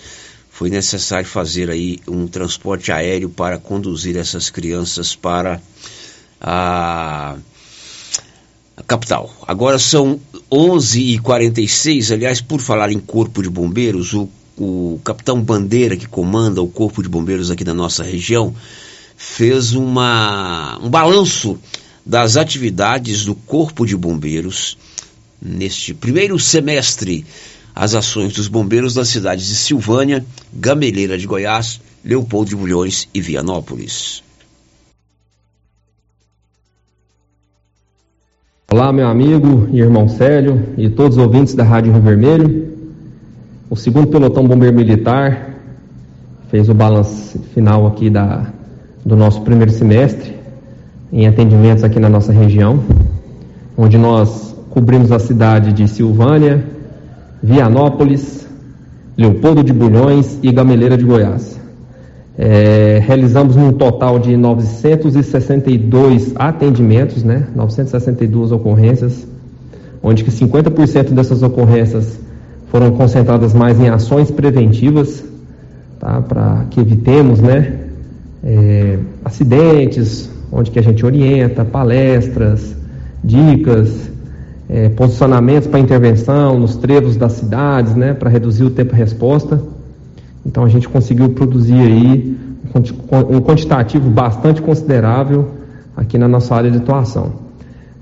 [0.49, 5.61] Foi necessário fazer aí um transporte aéreo para conduzir essas crianças para
[6.39, 7.35] a,
[8.75, 9.35] a capital.
[9.47, 10.19] Agora são
[10.51, 12.13] 11h46.
[12.13, 17.03] Aliás, por falar em Corpo de Bombeiros, o o capitão Bandeira, que comanda o Corpo
[17.03, 18.53] de Bombeiros aqui da nossa região,
[19.15, 21.59] fez uma, um balanço
[22.05, 24.77] das atividades do Corpo de Bombeiros
[25.41, 27.25] neste primeiro semestre.
[27.75, 33.21] As ações dos bombeiros das cidades de Silvânia, Gameleira de Goiás, Leopoldo de Bulhões e
[33.21, 34.23] Vianópolis.
[38.71, 42.76] Olá, meu amigo e irmão Célio e todos os ouvintes da Rádio Rio Vermelho.
[43.69, 45.55] O segundo pelotão bombeiro militar
[46.49, 48.45] fez o balanço final aqui da,
[49.05, 50.35] do nosso primeiro semestre
[51.11, 52.81] em atendimentos aqui na nossa região,
[53.77, 56.63] onde nós cobrimos a cidade de Silvânia,
[57.43, 58.47] Vianópolis,
[59.17, 61.59] Leopoldo de Bulhões e Gameleira de Goiás.
[62.37, 67.47] É, realizamos um total de 962 atendimentos, né?
[67.53, 69.27] 962 ocorrências,
[70.01, 72.26] onde que 50% dessas ocorrências
[72.67, 75.23] foram concentradas mais em ações preventivas,
[75.99, 76.21] tá?
[76.21, 77.79] para que evitemos né,
[78.43, 82.75] é, acidentes, onde que a gente orienta, palestras,
[83.23, 84.09] dicas,
[84.69, 89.61] é, posicionamentos para intervenção nos trevos das cidades, né, para reduzir o tempo de resposta.
[90.45, 92.37] Então a gente conseguiu produzir aí
[93.31, 95.51] um quantitativo bastante considerável
[95.95, 97.31] aqui na nossa área de atuação.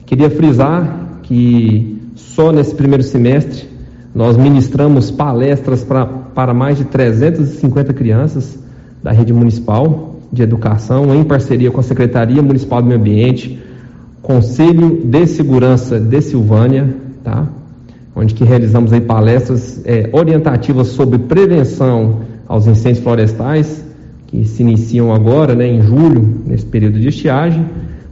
[0.06, 3.75] Queria frisar que só nesse primeiro semestre
[4.16, 8.58] nós ministramos palestras pra, para mais de 350 crianças
[9.04, 13.62] da rede municipal de educação, em parceria com a Secretaria Municipal do Meio Ambiente,
[14.22, 16.96] Conselho de Segurança de Silvânia,
[17.26, 17.46] tá?
[18.16, 23.84] onde que realizamos aí palestras é, orientativas sobre prevenção aos incêndios florestais,
[24.28, 27.66] que se iniciam agora, né, em julho, nesse período de estiagem,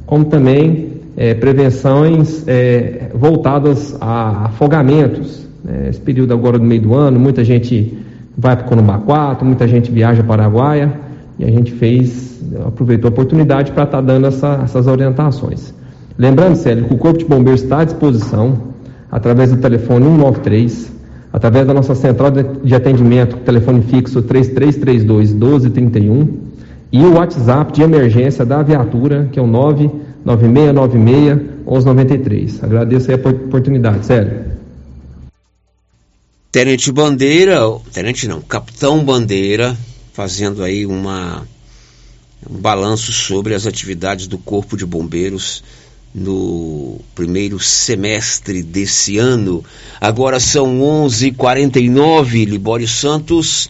[0.05, 6.93] como também é, prevenções é, voltadas a afogamentos, né, esse período agora do meio do
[6.93, 7.97] ano, muita gente
[8.37, 10.91] vai para o Corumbá 4, muita gente viaja para Araguaia
[11.37, 15.73] e a gente fez, aproveitou a oportunidade para estar tá dando essa, essas orientações.
[16.17, 18.73] Lembrando, Célio, que o Corpo de Bombeiros está à disposição
[19.11, 20.91] através do telefone 193,
[21.31, 26.27] através da nossa central de atendimento, telefone fixo 3332 1231
[26.91, 32.63] e o WhatsApp de emergência da viatura, que é o 99696 1193.
[32.63, 34.52] Agradeço aí a oportunidade, Célio.
[36.53, 37.59] Tenente Bandeira,
[37.91, 39.75] tenente não, Capitão Bandeira,
[40.13, 41.47] fazendo aí uma
[42.47, 45.63] um balanço sobre as atividades do Corpo de Bombeiros
[46.13, 49.65] no primeiro semestre desse ano.
[49.99, 52.45] Agora são 11:49.
[52.45, 53.67] Libório Santos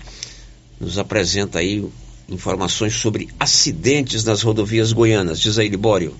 [0.77, 1.85] nos apresenta aí
[2.27, 5.39] informações sobre acidentes nas rodovias goianas.
[5.39, 6.13] Diz aí, Libório.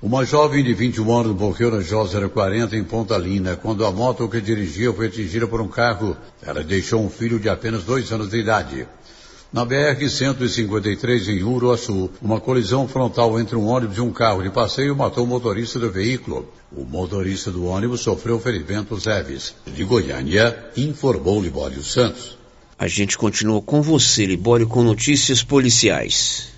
[0.00, 4.40] Uma jovem de 21 anos morreu na J 040 em Pontalina quando a moto que
[4.40, 6.16] dirigia foi atingida por um carro.
[6.40, 8.86] Ela deixou um filho de apenas dois anos de idade.
[9.52, 14.94] Na BR-153 em Uruaçu, uma colisão frontal entre um ônibus e um carro de passeio
[14.94, 16.48] matou o motorista do veículo.
[16.70, 19.56] O motorista do ônibus sofreu ferimentos leves.
[19.66, 22.38] De Goiânia, informou Libório Santos.
[22.78, 26.56] A gente continua com você, Libório, com notícias policiais.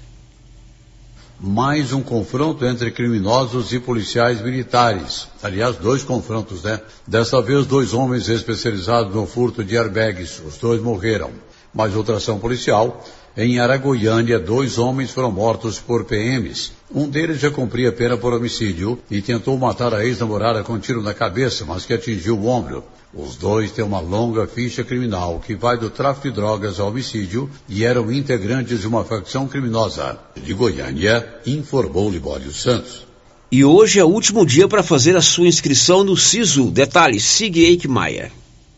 [1.42, 5.26] Mais um confronto entre criminosos e policiais militares.
[5.42, 6.78] Aliás, dois confrontos, né?
[7.06, 10.42] Dessa vez, dois homens especializados no furto de airbags.
[10.46, 11.30] Os dois morreram
[11.72, 13.02] mais outra ação policial.
[13.34, 16.72] Em Araguaiânia, dois homens foram mortos por PMs.
[16.92, 21.00] Um deles já cumpria pena por homicídio e tentou matar a ex-namorada com um tiro
[21.00, 22.82] na cabeça, mas que atingiu o ombro.
[23.14, 27.48] Os dois têm uma longa ficha criminal que vai do tráfico de drogas ao homicídio
[27.68, 30.18] e eram integrantes de uma facção criminosa.
[30.36, 33.06] De Goiânia, informou Libório Santos.
[33.52, 36.70] E hoje é o último dia para fazer a sua inscrição no SISU.
[36.70, 38.32] Detalhes, Sig Eichmeier.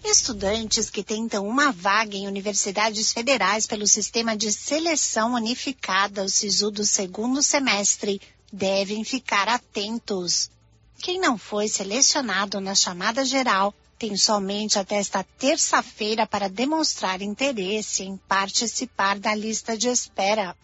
[0.04, 6.70] Estudantes que tentam uma vaga em universidades federais pelo sistema de seleção unificada, o SISU
[6.70, 8.20] do segundo semestre,
[8.52, 10.50] devem ficar atentos.
[10.98, 18.02] Quem não foi selecionado na chamada geral tem somente até esta terça-feira para demonstrar interesse
[18.02, 20.56] em participar da lista de espera.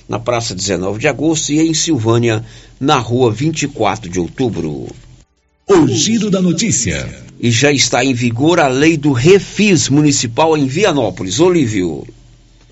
[0.09, 2.45] na Praça 19 de Agosto e em Silvânia,
[2.81, 4.89] na Rua 24 de Outubro.
[5.75, 7.09] O giro da notícia.
[7.41, 11.41] E já está em vigor a lei do refis municipal em Vianópolis.
[11.41, 12.07] Olívio.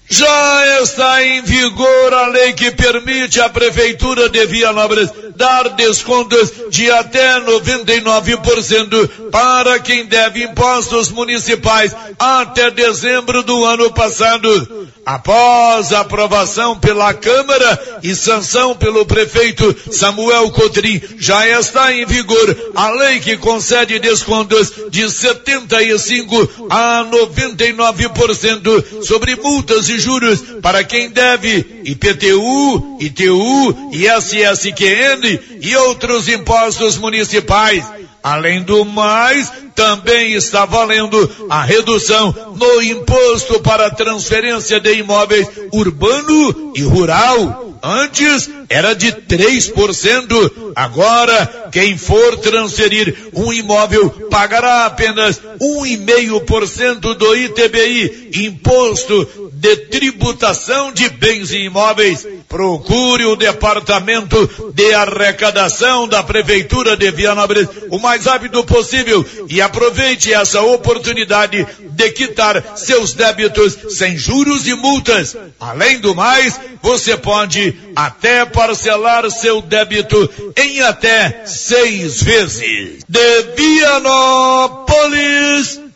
[0.06, 5.08] Já está em vigor a lei que permite à Prefeitura de Vianópolis
[5.40, 14.90] dar descontos de até 99% para quem deve impostos municipais até dezembro do ano passado.
[15.06, 22.90] Após aprovação pela Câmara e sanção pelo prefeito Samuel Cotrim, já está em vigor a
[22.90, 31.79] lei que concede descontos de 75 a 99% sobre multas e juros para quem deve
[31.84, 37.84] IPTU, ITU, ISSQN e outros impostos municipais.
[38.22, 46.72] Além do mais, também está valendo a redução no imposto para transferência de imóveis urbano
[46.76, 47.70] e rural.
[47.82, 50.72] Antes era de 3%.
[50.76, 61.08] Agora, quem for transferir um imóvel pagará apenas 1,5% do ITBI, Imposto de Tributação de
[61.08, 62.26] Bens e Imóveis.
[62.48, 70.32] Procure o Departamento de Arrecadação da Prefeitura de Vianópolis o mais rápido possível e aproveite
[70.32, 75.36] essa oportunidade de quitar seus débitos sem juros e multas.
[75.58, 83.04] Além do mais, você pode até parcelar seu débito em até seis vezes.
[83.08, 85.00] De Vianópolis,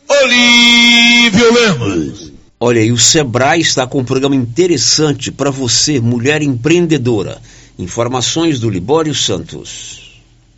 [0.08, 2.32] Olívio Lemos.
[2.60, 7.40] Olha aí, o Sebrae está com um programa interessante para você, mulher empreendedora.
[7.78, 10.03] Informações do Libório Santos.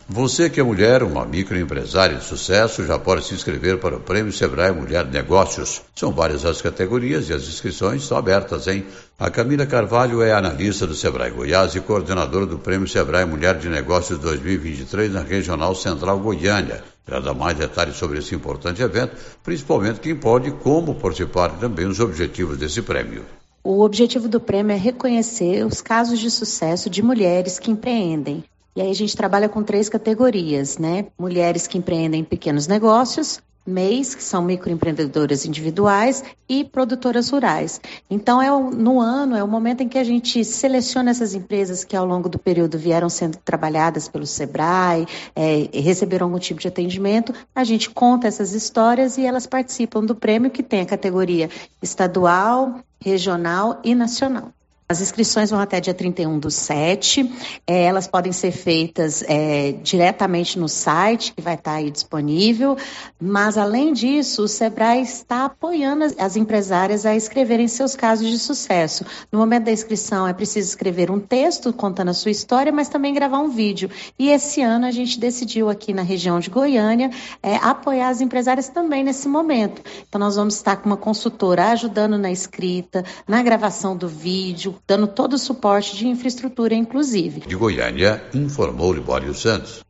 [0.09, 4.31] Você que é mulher, uma microempresária de sucesso, já pode se inscrever para o Prêmio
[4.31, 5.81] Sebrae Mulher Negócios.
[5.93, 8.85] São várias as categorias e as inscrições estão abertas, hein?
[9.19, 13.67] A Camila Carvalho é analista do Sebrae Goiás e coordenadora do Prêmio Sebrae Mulher de
[13.67, 16.81] Negócios 2023 na Regional Central Goiânia.
[17.05, 21.59] Ela dá mais detalhes sobre esse importante evento, principalmente quem pode e como participar e
[21.59, 23.25] também os objetivos desse prêmio.
[23.61, 28.45] O objetivo do prêmio é reconhecer os casos de sucesso de mulheres que empreendem.
[28.77, 31.07] E aí a gente trabalha com três categorias, né?
[31.17, 37.81] Mulheres que empreendem pequenos negócios, MEIs, que são microempreendedoras individuais, e produtoras rurais.
[38.07, 41.95] Então, é no ano, é o momento em que a gente seleciona essas empresas que
[41.95, 47.33] ao longo do período vieram sendo trabalhadas pelo SEBRAE, é, receberam algum tipo de atendimento,
[47.55, 51.49] a gente conta essas histórias e elas participam do prêmio que tem a categoria
[51.81, 54.53] estadual, regional e nacional.
[54.89, 57.29] As inscrições vão até dia 31 do 7.
[57.67, 62.77] É, elas podem ser feitas é, diretamente no site, que vai estar aí disponível.
[63.19, 68.39] Mas, além disso, o Sebrae está apoiando as, as empresárias a escreverem seus casos de
[68.39, 69.03] sucesso.
[69.29, 73.13] No momento da inscrição, é preciso escrever um texto contando a sua história, mas também
[73.13, 73.89] gravar um vídeo.
[74.17, 77.11] E esse ano a gente decidiu aqui na região de Goiânia
[77.43, 79.81] é, apoiar as empresárias também nesse momento.
[80.07, 85.07] Então, nós vamos estar com uma consultora ajudando na escrita, na gravação do vídeo dando
[85.07, 87.41] todo o suporte de infraestrutura, inclusive.
[87.41, 89.85] De Goiânia, informou Libório Santos.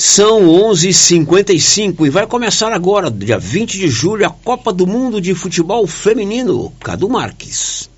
[0.00, 5.34] São 11h55 e vai começar agora, dia 20 de julho, a Copa do Mundo de
[5.34, 6.72] Futebol Feminino.
[6.78, 7.90] Cadu Marques.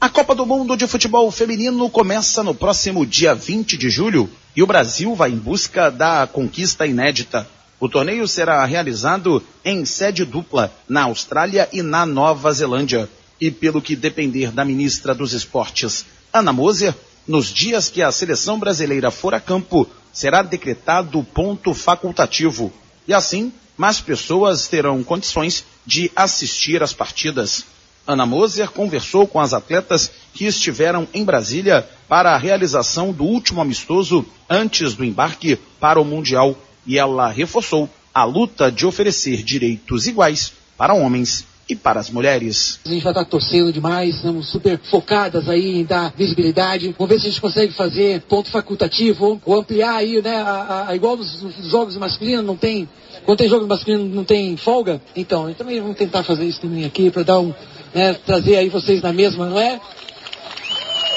[0.00, 4.62] A Copa do Mundo de Futebol Feminino começa no próximo dia 20 de julho e
[4.62, 7.46] o Brasil vai em busca da conquista inédita.
[7.78, 13.08] O torneio será realizado em sede dupla na Austrália e na Nova Zelândia
[13.42, 16.94] e pelo que depender da ministra dos Esportes, Ana Moser,
[17.26, 22.72] nos dias que a seleção brasileira for a campo, será decretado ponto facultativo.
[23.06, 27.64] E assim, mais pessoas terão condições de assistir às partidas.
[28.06, 33.60] Ana Moser conversou com as atletas que estiveram em Brasília para a realização do último
[33.60, 40.06] amistoso antes do embarque para o Mundial e ela reforçou a luta de oferecer direitos
[40.06, 42.80] iguais para homens e para as mulheres.
[42.84, 46.94] A gente vai estar torcendo demais, estamos super focadas aí em dar visibilidade.
[46.98, 50.36] Vamos ver se a gente consegue fazer ponto facultativo ou ampliar aí, né?
[50.36, 52.88] A, a, igual nos, nos jogos masculinos não tem
[53.24, 57.10] quando tem jogo masculino não tem folga, então também vamos tentar fazer isso também aqui
[57.10, 57.54] para dar um,
[57.94, 59.80] né, trazer aí vocês na mesma, não é?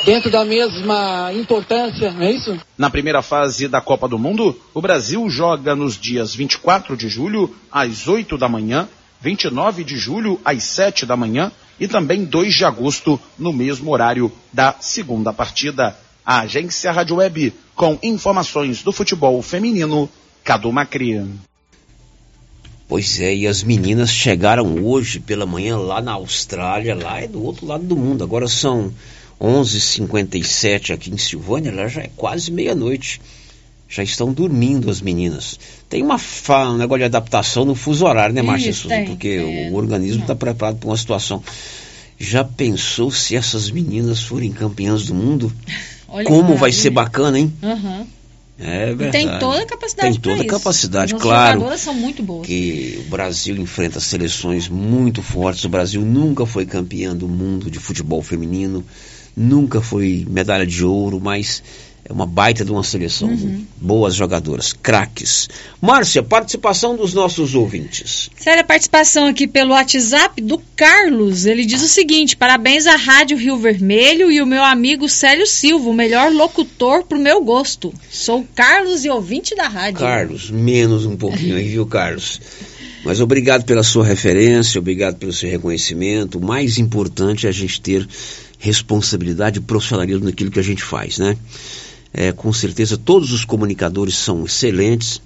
[0.05, 2.55] Dentro da mesma importância, não é isso?
[2.77, 7.55] Na primeira fase da Copa do Mundo, o Brasil joga nos dias 24 de julho,
[7.71, 8.87] às 8 da manhã,
[9.21, 14.31] 29 de julho, às 7 da manhã, e também 2 de agosto, no mesmo horário
[14.51, 15.97] da segunda partida.
[16.25, 20.09] A agência Rádio Web, com informações do futebol feminino,
[20.43, 21.23] Cadu Macri.
[22.87, 27.43] Pois é, e as meninas chegaram hoje pela manhã lá na Austrália, lá é do
[27.43, 28.23] outro lado do mundo.
[28.23, 28.93] Agora são
[29.41, 33.19] 11h57 aqui em Silvânia, lá já é quase meia-noite.
[33.87, 35.59] Já estão dormindo as meninas.
[35.89, 36.69] Tem uma fa...
[36.69, 39.03] um negócio de adaptação no fuso horário, né, Márcia Souza?
[39.05, 39.69] Porque é.
[39.71, 41.43] o organismo está preparado para uma situação.
[42.17, 45.53] Já pensou se essas meninas forem campeãs do mundo?
[46.07, 47.53] Olha Como vai ser bacana, hein?
[47.61, 48.05] Uhum.
[48.57, 49.11] É verdade.
[49.11, 51.59] tem toda a capacidade Tem toda a capacidade, As claro.
[51.59, 52.47] jogadoras são muito boas.
[52.47, 55.65] Que o Brasil enfrenta seleções muito fortes.
[55.65, 58.83] O Brasil nunca foi campeão do mundo de futebol feminino,
[59.35, 61.61] nunca foi medalha de ouro, mas
[62.07, 63.29] é uma baita de uma seleção.
[63.29, 63.65] Uhum.
[63.77, 65.49] Boas jogadoras, craques.
[65.81, 68.29] Márcia, participação dos nossos ouvintes.
[68.37, 71.47] Sério, a participação aqui pelo WhatsApp do Carlos.
[71.47, 75.89] Ele diz o seguinte: parabéns à Rádio Rio Vermelho e o meu amigo Célio Silva,
[75.89, 77.91] o melhor locutor pro meu gosto.
[78.07, 80.01] Sou Carlos e ouvinte da rádio.
[80.01, 82.39] Carlos, menos um pouquinho aí, viu, Carlos?
[83.03, 86.37] Mas obrigado pela sua referência, obrigado pelo seu reconhecimento.
[86.37, 88.07] O mais importante é a gente ter
[88.59, 91.35] responsabilidade e profissionalismo naquilo que a gente faz, né?
[92.17, 95.21] É, com certeza todos os comunicadores são excelentes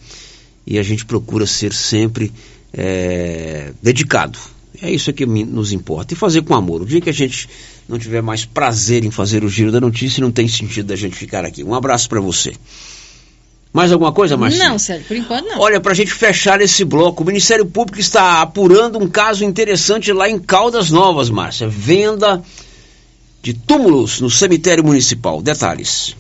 [0.66, 2.34] e a gente procura ser sempre
[2.74, 4.40] é, dedicado.
[4.82, 6.14] É isso que nos importa.
[6.14, 6.82] E fazer com amor.
[6.82, 7.48] O dia que a gente
[7.88, 11.16] não tiver mais prazer em fazer o giro da notícia, não tem sentido da gente
[11.16, 11.64] ficar aqui.
[11.64, 12.54] Um abraço para você.
[13.72, 14.64] Mais alguma coisa, Marcinho?
[14.64, 15.60] Não, Sérgio, por enquanto não.
[15.60, 20.12] Olha, para a gente fechar esse bloco, o Ministério Público está apurando um caso interessante
[20.12, 21.68] lá em Caldas Novas, Márcia.
[21.68, 22.42] Venda
[23.44, 25.42] de túmulos no cemitério municipal.
[25.42, 26.16] Detalhes.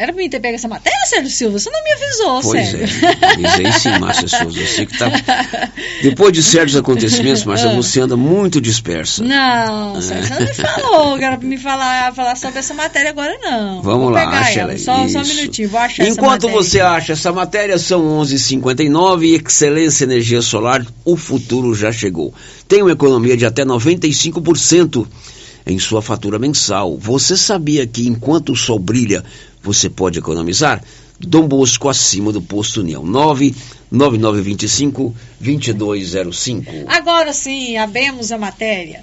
[0.00, 1.58] Era pra mim ter pego essa matéria, Sérgio Silva?
[1.58, 3.04] Você não me avisou, Pois Sérgio.
[3.04, 4.64] é, avisei sim, Márcia Souza.
[4.64, 5.10] Você que tá...
[6.00, 7.74] Depois de certos acontecimentos, Márcia, Ah.
[7.74, 9.24] você anda muito dispersa.
[9.24, 13.36] Não, Sérgio, você não me falou era pra me falar, falar sobre essa matéria agora,
[13.42, 13.82] não.
[13.82, 14.70] Vamos vou lá, acha ela.
[14.70, 14.78] ela.
[14.78, 16.56] Só, só um minutinho, vou achar essa Enquanto matéria.
[16.62, 22.32] você acha essa matéria, são 11h59 e Excelência Energia Solar, o futuro já chegou.
[22.68, 25.06] Tem uma economia de até 95%
[25.66, 26.96] em sua fatura mensal.
[26.96, 29.22] Você sabia que enquanto o sol brilha,
[29.62, 30.82] você pode economizar?
[31.20, 33.04] Dom Bosco acima do posto União.
[33.04, 36.70] 99925 2205.
[36.86, 39.02] Agora sim, abemos a matéria.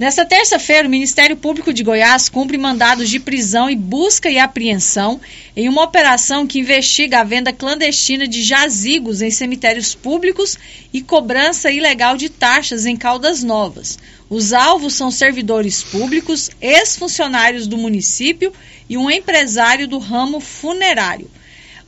[0.00, 5.20] Nessa terça-feira, o Ministério Público de Goiás cumpre mandados de prisão e busca e apreensão
[5.54, 10.56] em uma operação que investiga a venda clandestina de jazigos em cemitérios públicos
[10.90, 13.98] e cobrança ilegal de taxas em Caldas Novas.
[14.30, 18.54] Os alvos são servidores públicos, ex-funcionários do município
[18.88, 21.30] e um empresário do ramo funerário.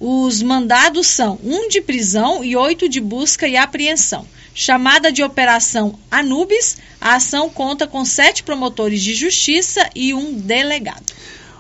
[0.05, 4.27] Os mandados são um de prisão e oito de busca e apreensão.
[4.53, 11.13] Chamada de Operação Anubis, a ação conta com sete promotores de justiça e um delegado.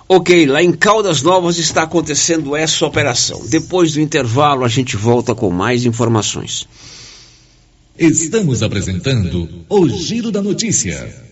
[0.09, 3.47] Ok, lá em Caldas Novas está acontecendo essa operação.
[3.47, 6.66] Depois do intervalo, a gente volta com mais informações.
[7.97, 11.31] Estamos apresentando o Giro da Notícia.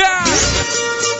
[0.00, 1.19] Yeah.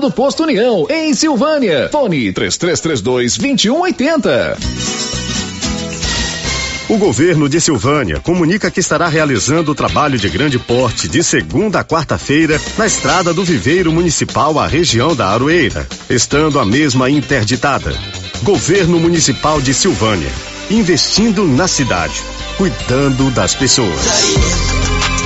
[0.00, 1.88] do Posto União, em Silvânia.
[1.90, 4.56] Fone 3332 2180.
[6.92, 11.80] O governo de Silvânia comunica que estará realizando o trabalho de grande porte de segunda
[11.80, 17.94] a quarta-feira na estrada do Viveiro Municipal à região da Aroeira, estando a mesma interditada.
[18.42, 20.30] Governo Municipal de Silvânia,
[20.70, 22.22] investindo na cidade,
[22.58, 25.01] cuidando das pessoas.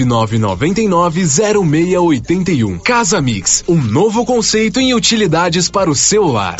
[0.00, 2.82] 999990681.
[2.82, 6.56] Casa Mix, um novo conceito em utilidades para o celular.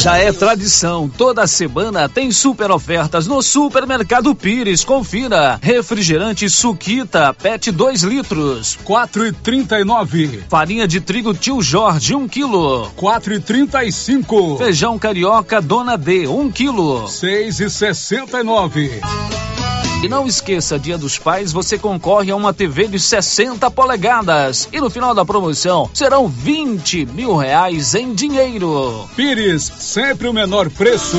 [0.00, 4.82] Já é tradição, toda semana tem super ofertas no Supermercado Pires.
[4.82, 5.58] Confira.
[5.60, 10.42] Refrigerante Suquita, PET 2 litros, quatro e trinta e nove.
[10.48, 14.56] Farinha de trigo Tio Jorge, 1 um quilo, quatro e trinta e cinco.
[14.56, 17.60] Feijão carioca Dona D, 1 um quilo, seis
[20.02, 24.68] e não esqueça, Dia dos Pais, você concorre a uma TV de 60 polegadas.
[24.72, 29.08] E no final da promoção serão 20 mil reais em dinheiro.
[29.14, 31.18] Pires, sempre o menor preço.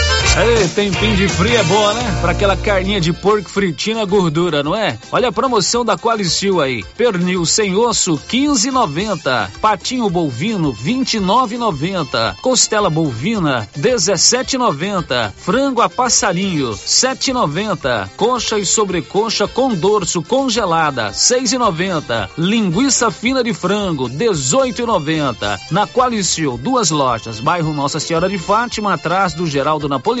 [0.33, 2.17] Ei, tempinho de frio é boa, né?
[2.21, 4.97] Pra aquela carninha de porco fritinho na gordura, não é?
[5.11, 6.83] Olha a promoção da Qualicil aí.
[6.95, 9.51] Pernil sem osso, 15,90.
[9.59, 12.37] Patinho bovino, 29,90.
[12.41, 15.33] Costela bovina, 17,90.
[15.35, 18.09] Frango a passarinho, 7,90.
[18.15, 22.29] Coxa e sobrecoxa com dorso congelada, 6,90.
[22.37, 25.59] Linguiça fina de frango, 18,90.
[25.71, 30.20] Na Qualicil, duas lojas, bairro Nossa Senhora de Fátima, atrás do Geraldo Napoleão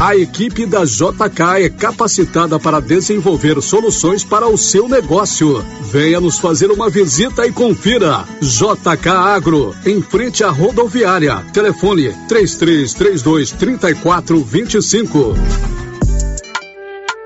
[0.00, 5.62] A equipe da JK é capacitada para desenvolver soluções para o seu negócio.
[5.92, 8.24] Venha nos fazer uma visita e confira.
[8.40, 11.44] JK Agro, em frente à rodoviária.
[11.52, 15.34] Telefone 3332 3425.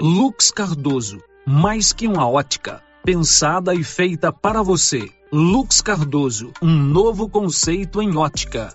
[0.02, 5.08] Lux Cardoso, mais que uma ótica, pensada e feita para você.
[5.32, 8.74] Lux Cardoso, um novo conceito em ótica.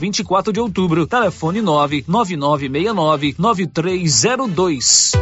[0.00, 5.12] 24 de Outubro, telefone 99969 9302.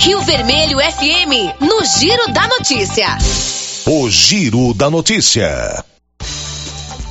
[0.00, 3.16] Rio Vermelho FM, no Giro da Notícia.
[3.86, 5.84] O Giro da Notícia.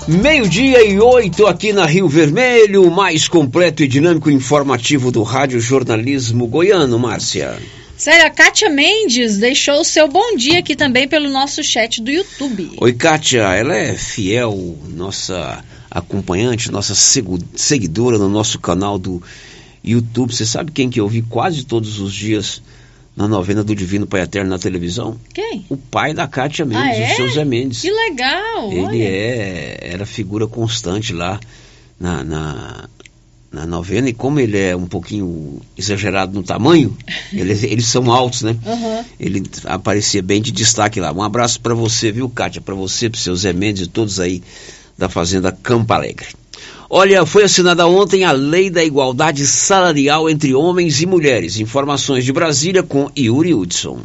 [0.05, 5.61] Meio-dia e oito aqui na Rio Vermelho, o mais completo e dinâmico informativo do Rádio
[5.61, 7.57] Jornalismo Goiano, Márcia.
[7.97, 12.11] Sério, a Kátia Mendes deixou o seu bom dia aqui também pelo nosso chat do
[12.11, 12.74] YouTube.
[12.78, 19.19] Oi, Kátia, ela é fiel, nossa acompanhante, nossa seguidora no nosso canal do
[19.83, 20.32] YouTube.
[20.32, 22.61] Você sabe quem que eu vi quase todos os dias
[23.15, 25.19] na novena do Divino Pai Eterno na televisão?
[25.33, 25.65] Quem?
[25.67, 27.13] O pai da Kátia Mendes, ah, é?
[27.13, 27.82] o seu Zé Mendes.
[27.82, 28.71] Que legal!
[28.71, 29.03] Ele olha.
[29.03, 31.39] é, era figura constante lá
[31.99, 32.89] na, na,
[33.51, 36.95] na, novena, e como ele é um pouquinho exagerado no tamanho,
[37.32, 38.55] eles, eles são altos, né?
[38.65, 39.05] Uhum.
[39.19, 41.11] Ele aparecia bem de destaque lá.
[41.11, 42.61] Um abraço para você, viu, Kátia?
[42.61, 44.41] Para você, para seu Zé Mendes e todos aí
[44.97, 46.28] da Fazenda Campo Alegre.
[46.89, 51.59] Olha, foi assinada ontem a Lei da Igualdade Salarial entre Homens e Mulheres.
[51.59, 53.99] Informações de Brasília com Yuri Hudson.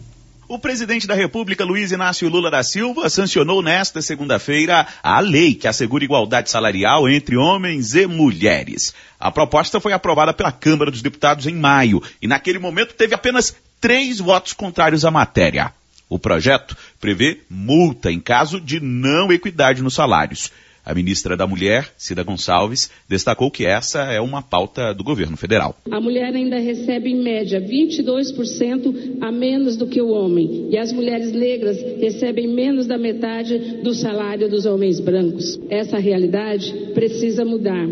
[0.52, 5.66] O presidente da República, Luiz Inácio Lula da Silva, sancionou nesta segunda-feira a lei que
[5.66, 8.92] assegura igualdade salarial entre homens e mulheres.
[9.22, 13.54] A proposta foi aprovada pela Câmara dos Deputados em maio e, naquele momento, teve apenas
[13.80, 15.72] três votos contrários à matéria.
[16.08, 20.50] O projeto prevê multa em caso de não equidade nos salários.
[20.84, 25.76] A ministra da Mulher, Cida Gonçalves, destacou que essa é uma pauta do governo federal.
[25.88, 30.68] A mulher ainda recebe, em média, 22% a menos do que o homem.
[30.68, 35.60] E as mulheres negras recebem menos da metade do salário dos homens brancos.
[35.70, 37.86] Essa realidade precisa mudar.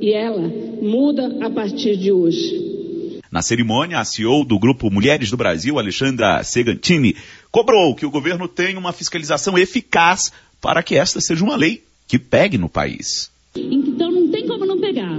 [0.00, 0.42] E ela
[0.82, 3.20] muda a partir de hoje.
[3.30, 7.16] Na cerimônia, a CEO do Grupo Mulheres do Brasil, Alexandra Segantini,
[7.50, 12.18] cobrou que o governo tenha uma fiscalização eficaz para que esta seja uma lei que
[12.18, 13.30] pegue no país.
[13.54, 15.18] Então não tem como não pegar.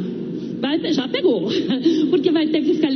[0.59, 1.47] Vai, já pegou,
[2.09, 2.86] porque vai ter fiscalização, assim,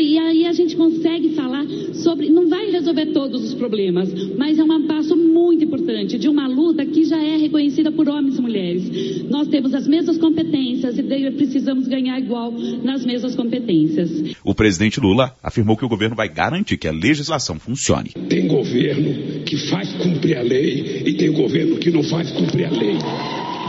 [0.00, 4.62] e aí a gente consegue falar sobre, não vai resolver todos os problemas, mas é
[4.62, 9.24] um passo muito importante de uma luta que já é reconhecida por homens e mulheres.
[9.28, 11.02] Nós temos as mesmas competências e
[11.32, 12.52] precisamos ganhar igual
[12.82, 14.36] nas mesmas competências.
[14.44, 18.10] O presidente Lula afirmou que o governo vai garantir que a legislação funcione.
[18.28, 22.70] Tem governo que faz cumprir a lei e tem governo que não faz cumprir a
[22.70, 22.96] lei.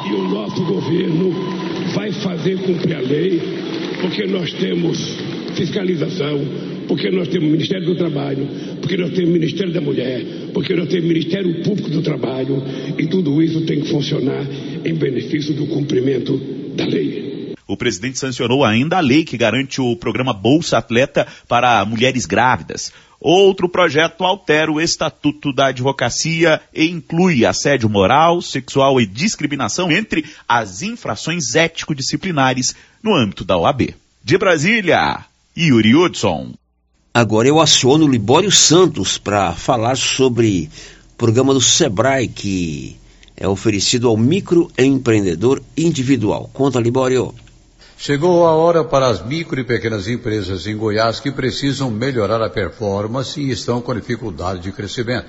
[0.10, 1.32] E o nosso governo
[1.94, 3.42] vai fazer cumprir a lei,
[4.02, 5.29] porque nós temos
[5.60, 6.40] fiscalização,
[6.88, 8.48] porque nós temos o Ministério do Trabalho,
[8.82, 10.24] porque nós temos o Ministério da Mulher,
[10.54, 12.64] porque nós temos o Ministério Público do Trabalho,
[12.98, 14.48] e tudo isso tem que funcionar
[14.86, 16.38] em benefício do cumprimento
[16.76, 17.54] da lei.
[17.68, 22.92] O presidente sancionou ainda a lei que garante o programa Bolsa Atleta para mulheres grávidas.
[23.20, 30.26] Outro projeto altera o Estatuto da Advocacia e inclui assédio moral, sexual e discriminação entre
[30.48, 33.94] as infrações ético-disciplinares no âmbito da OAB.
[34.24, 35.26] De Brasília,
[35.62, 36.54] Yuri Hudson.
[37.14, 40.70] Agora eu aciono o Libório Santos para falar sobre
[41.12, 42.96] o programa do Sebrae que
[43.36, 46.50] é oferecido ao microempreendedor individual.
[46.54, 47.36] Conta, Libório.
[47.98, 52.50] Chegou a hora para as micro e pequenas empresas em Goiás que precisam melhorar a
[52.50, 55.28] performance e estão com dificuldade de crescimento.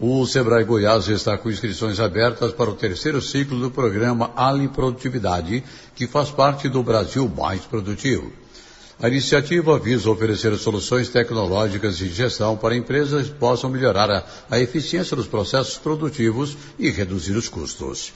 [0.00, 5.62] O Sebrae Goiás está com inscrições abertas para o terceiro ciclo do programa Ali Produtividade,
[5.94, 8.39] que faz parte do Brasil Mais Produtivo.
[9.02, 14.60] A iniciativa visa oferecer soluções tecnológicas de gestão para empresas que possam melhorar a, a
[14.60, 18.12] eficiência dos processos produtivos e reduzir os custos.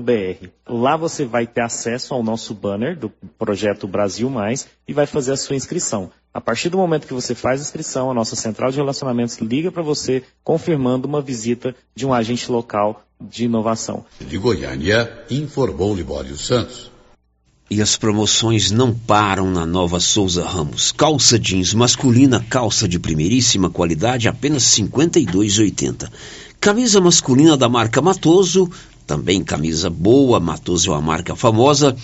[0.00, 0.48] br.
[0.66, 5.32] Lá você vai ter acesso ao nosso banner do projeto Brasil Mais e vai fazer
[5.32, 6.10] a sua inscrição.
[6.32, 9.70] A partir do momento que você faz a inscrição, a nossa central de relacionamentos liga
[9.70, 14.04] para você confirmando uma visita de um agente local de inovação.
[14.20, 16.90] De Goiânia, informou Libório Santos.
[17.70, 20.90] E as promoções não param na Nova Souza Ramos.
[20.90, 26.10] Calça jeans masculina, calça de primeiríssima qualidade, apenas R$ 52,80.
[26.58, 28.70] Camisa masculina da marca Matoso,
[29.06, 31.96] também camisa boa, Matoso é uma marca famosa, R$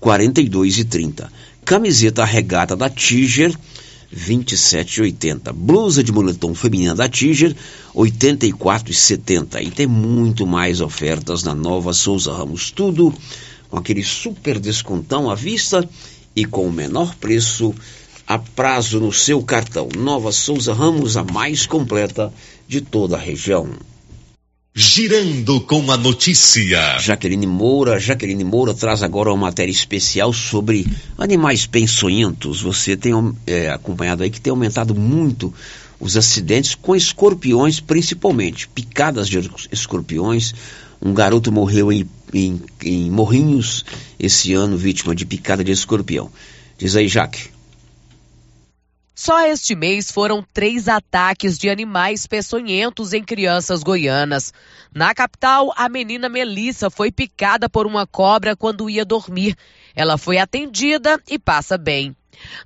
[0.00, 1.28] 42,30.
[1.64, 3.56] Camiseta regata da Tiger,
[4.12, 5.52] 27,80.
[5.52, 7.54] Blusa de moletom feminina da Tiger,
[7.94, 9.62] 84,70.
[9.62, 12.72] E tem muito mais ofertas na nova Souza Ramos.
[12.72, 13.14] Tudo
[13.72, 15.88] com aquele super descontão à vista
[16.36, 17.74] e com o menor preço
[18.28, 19.88] a prazo no seu cartão.
[19.96, 22.30] Nova Souza Ramos, a mais completa
[22.68, 23.70] de toda a região.
[24.74, 26.98] Girando com a notícia.
[26.98, 30.86] Jaqueline Moura, Jaqueline Moura traz agora uma matéria especial sobre
[31.16, 32.60] animais peçonhentos.
[32.60, 33.14] Você tem
[33.46, 35.52] é, acompanhado aí que tem aumentado muito
[35.98, 40.52] os acidentes com escorpiões, principalmente picadas de escorpiões.
[41.04, 43.84] Um garoto morreu em, em, em Morrinhos
[44.18, 46.30] esse ano, vítima de picada de escorpião.
[46.78, 47.50] Diz aí, Jaque.
[49.12, 54.52] Só este mês foram três ataques de animais peçonhentos em crianças goianas.
[54.94, 59.56] Na capital, a menina Melissa foi picada por uma cobra quando ia dormir.
[59.94, 62.16] Ela foi atendida e passa bem.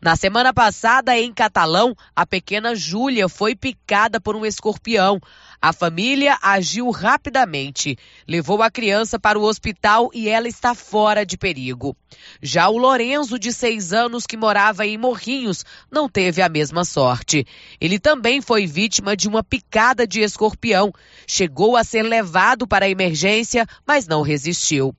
[0.01, 5.21] Na semana passada, em Catalão, a pequena Júlia foi picada por um escorpião.
[5.61, 7.99] A família agiu rapidamente,
[8.29, 11.97] levou a criança para o hospital e ela está fora de perigo.
[12.43, 17.47] Já o Lorenzo, de seis anos, que morava em Morrinhos, não teve a mesma sorte.
[17.81, 20.93] Ele também foi vítima de uma picada de escorpião.
[21.27, 24.95] Chegou a ser levado para a emergência, mas não resistiu.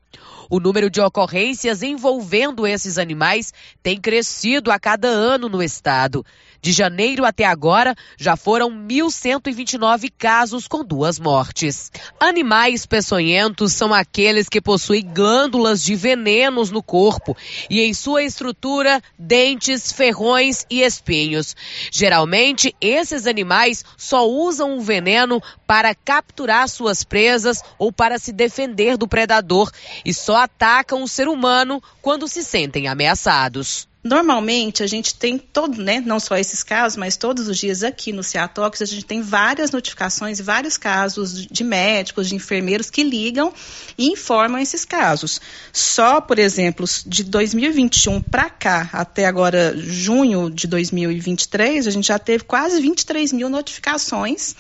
[0.50, 3.54] O número de ocorrências envolvendo esses animais
[3.84, 6.26] tem crescido a cada ano no estado.
[6.62, 11.92] De janeiro até agora, já foram 1.129 casos com duas mortes.
[12.20, 17.36] Animais peçonhentos são aqueles que possuem glândulas de venenos no corpo
[17.70, 21.56] e em sua estrutura dentes, ferrões e espinhos.
[21.92, 28.98] Geralmente, esses animais só usam o veneno para capturar suas presas ou para se defender
[28.98, 29.72] do predador
[30.04, 33.87] e só atacam o ser humano quando se sentem ameaçados.
[34.08, 38.14] Normalmente a gente tem todo, né, não só esses casos, mas todos os dias aqui
[38.14, 43.54] no Ciatox a gente tem várias notificações, vários casos de médicos, de enfermeiros que ligam
[43.98, 45.42] e informam esses casos.
[45.74, 52.18] Só, por exemplo, de 2021 para cá, até agora junho de 2023, a gente já
[52.18, 54.56] teve quase 23 mil notificações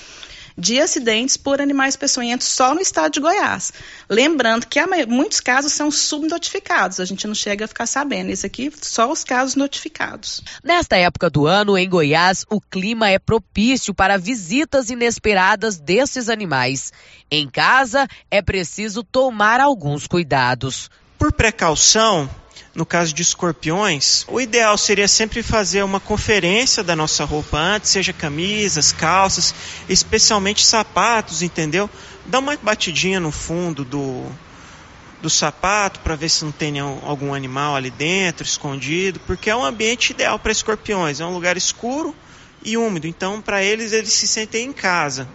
[0.58, 3.72] de acidentes por animais peçonhentos só no estado de Goiás.
[4.10, 8.32] Lembrando que há, muitos casos são subnotificados, a gente não chega a ficar sabendo.
[8.32, 10.42] Isso aqui, só os casos notificados.
[10.64, 16.92] Nesta época do ano, em Goiás, o clima é propício para visitas inesperadas desses animais.
[17.30, 20.90] Em casa, é preciso tomar alguns cuidados.
[21.20, 22.30] Por precaução,
[22.78, 27.90] no caso de escorpiões, o ideal seria sempre fazer uma conferência da nossa roupa antes,
[27.90, 29.52] seja camisas, calças,
[29.90, 31.90] especialmente sapatos, entendeu?
[32.24, 34.28] Dá uma batidinha no fundo do,
[35.20, 39.66] do sapato para ver se não tem algum animal ali dentro, escondido, porque é um
[39.66, 41.20] ambiente ideal para escorpiões.
[41.20, 42.16] É um lugar escuro
[42.64, 45.28] e úmido, então para eles eles se sentem em casa.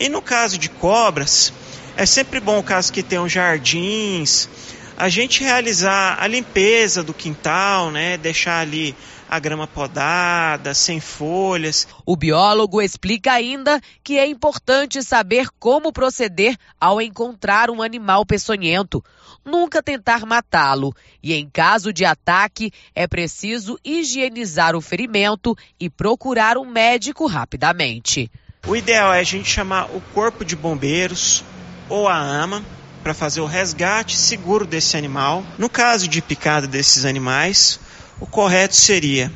[0.00, 1.52] E no caso de cobras,
[1.94, 4.48] é sempre bom o caso que tenham jardins,
[4.96, 8.94] a gente realizar a limpeza do quintal, né, deixar ali
[9.28, 11.88] a grama podada, sem folhas.
[12.06, 19.04] O biólogo explica ainda que é importante saber como proceder ao encontrar um animal peçonhento.
[19.44, 26.56] Nunca tentar matá-lo e, em caso de ataque, é preciso higienizar o ferimento e procurar
[26.56, 28.30] um médico rapidamente.
[28.66, 31.44] O ideal é a gente chamar o corpo de bombeiros
[31.88, 32.64] ou a AMA
[33.04, 35.44] para fazer o resgate seguro desse animal.
[35.58, 37.78] No caso de picada desses animais,
[38.18, 39.30] o correto seria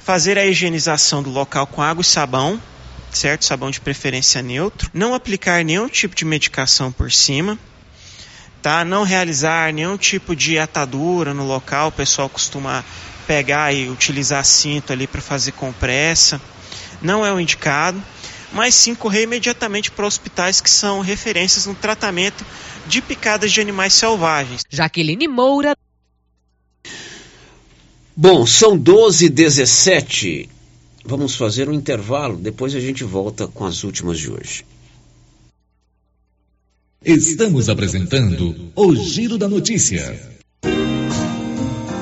[0.00, 2.60] fazer a higienização do local com água e sabão,
[3.12, 3.44] certo?
[3.44, 4.90] Sabão de preferência neutro.
[4.92, 7.56] Não aplicar nenhum tipo de medicação por cima.
[8.60, 8.84] Tá?
[8.84, 11.88] Não realizar nenhum tipo de atadura no local.
[11.88, 12.84] O pessoal costuma
[13.24, 16.40] pegar e utilizar cinto ali para fazer compressa.
[17.00, 18.02] Não é o indicado
[18.52, 22.44] mas sim correr imediatamente para hospitais que são referências no tratamento
[22.88, 24.62] de picadas de animais selvagens.
[24.70, 25.76] Jaqueline Moura.
[28.16, 30.48] Bom, são 12 17
[31.06, 34.66] Vamos fazer um intervalo, depois a gente volta com as últimas de hoje.
[37.04, 40.35] Estamos apresentando o Giro da Notícia.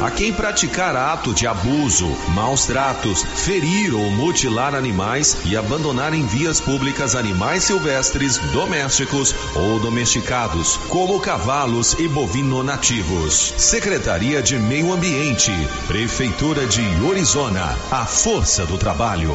[0.00, 6.26] a quem praticar ato de abuso, maus tratos, ferir ou mutilar animais e abandonar em
[6.26, 13.54] vias públicas animais silvestres, domésticos ou domesticados, como cavalos e bovino nativos.
[13.56, 15.52] Secretaria de Meio Ambiente,
[15.86, 19.34] Prefeitura de Orizona, a força do trabalho.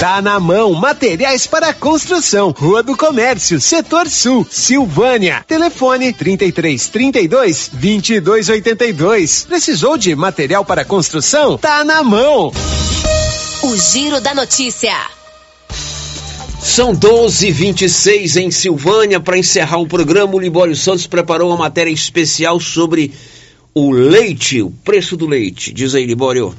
[0.00, 5.44] Tá na mão, materiais para construção, Rua do Comércio, Setor Sul, Silvânia.
[5.46, 9.44] Telefone 33 32 22 82.
[9.44, 11.58] Precisou de material para construção?
[11.58, 12.50] Tá na mão.
[13.62, 14.96] O Giro da Notícia.
[16.62, 19.20] São 12h26 em Silvânia.
[19.20, 23.12] Para encerrar o programa, o Libório Santos preparou uma matéria especial sobre
[23.74, 25.74] o leite, o preço do leite.
[25.74, 26.56] Diz aí, Libório.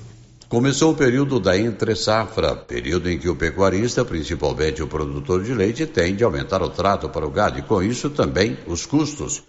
[0.51, 5.85] Começou o período da entre-safra, período em que o pecuarista, principalmente o produtor de leite,
[5.85, 9.43] tende a aumentar o trato para o gado e, com isso, também os custos.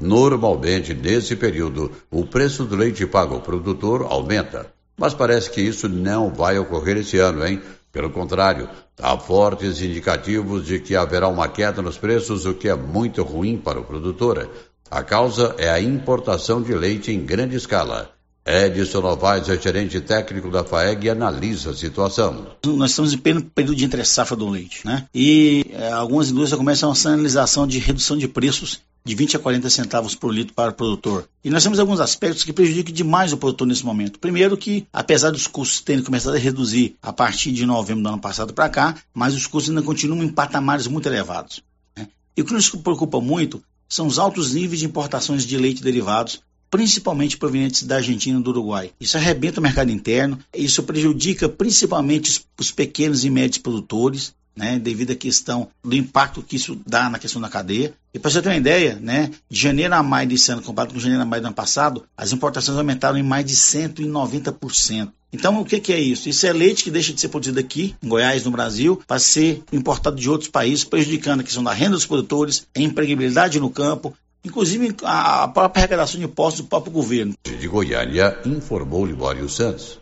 [0.00, 4.66] Normalmente, nesse período, o preço do leite pago ao produtor aumenta.
[4.96, 7.62] Mas parece que isso não vai ocorrer esse ano, hein?
[7.92, 8.68] Pelo contrário,
[9.00, 13.56] há fortes indicativos de que haverá uma queda nos preços, o que é muito ruim
[13.56, 14.50] para o produtor.
[14.90, 18.17] A causa é a importação de leite em grande escala.
[18.48, 22.46] Edson Novaes é gerente técnico da FAEG e analisa a situação.
[22.64, 25.04] Nós estamos em pleno período de entre-safra do leite, né?
[25.14, 29.68] E é, algumas indústrias começam a sinalização de redução de preços de 20 a 40
[29.68, 31.28] centavos por litro para o produtor.
[31.44, 34.18] E nós temos alguns aspectos que prejudicam demais o produtor nesse momento.
[34.18, 38.18] Primeiro que, apesar dos custos terem começado a reduzir a partir de novembro do ano
[38.18, 41.62] passado para cá, mas os custos ainda continuam em patamares muito elevados.
[41.94, 42.08] Né?
[42.34, 46.40] E o que nos preocupa muito são os altos níveis de importações de leite derivados
[46.70, 48.90] principalmente provenientes da Argentina e do Uruguai.
[49.00, 55.12] Isso arrebenta o mercado interno, isso prejudica principalmente os pequenos e médios produtores, né, devido
[55.12, 57.94] à questão do impacto que isso dá na questão da cadeia.
[58.12, 61.00] E para você ter uma ideia, né, de janeiro a maio desse ano, comparado com
[61.00, 65.12] janeiro a maio do ano passado, as importações aumentaram em mais de 190%.
[65.32, 66.28] Então, o que, que, é isso?
[66.28, 69.62] Isso é leite que deixa de ser produzido aqui, em Goiás, no Brasil, para ser
[69.70, 74.14] importado de outros países, prejudicando a questão da renda dos produtores, a empregabilidade no campo,
[74.44, 77.34] inclusive a própria arrecadação de impostos do próprio governo.
[77.44, 79.98] De Goiânia, informou Libório Santos.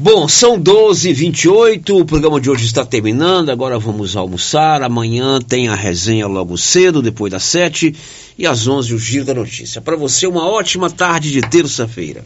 [0.00, 5.74] Bom, são 12h28, o programa de hoje está terminando, agora vamos almoçar, amanhã tem a
[5.74, 7.96] resenha logo cedo, depois das 7
[8.38, 9.80] e às 11 o Giro da Notícia.
[9.80, 12.24] Para você, uma ótima tarde de terça-feira.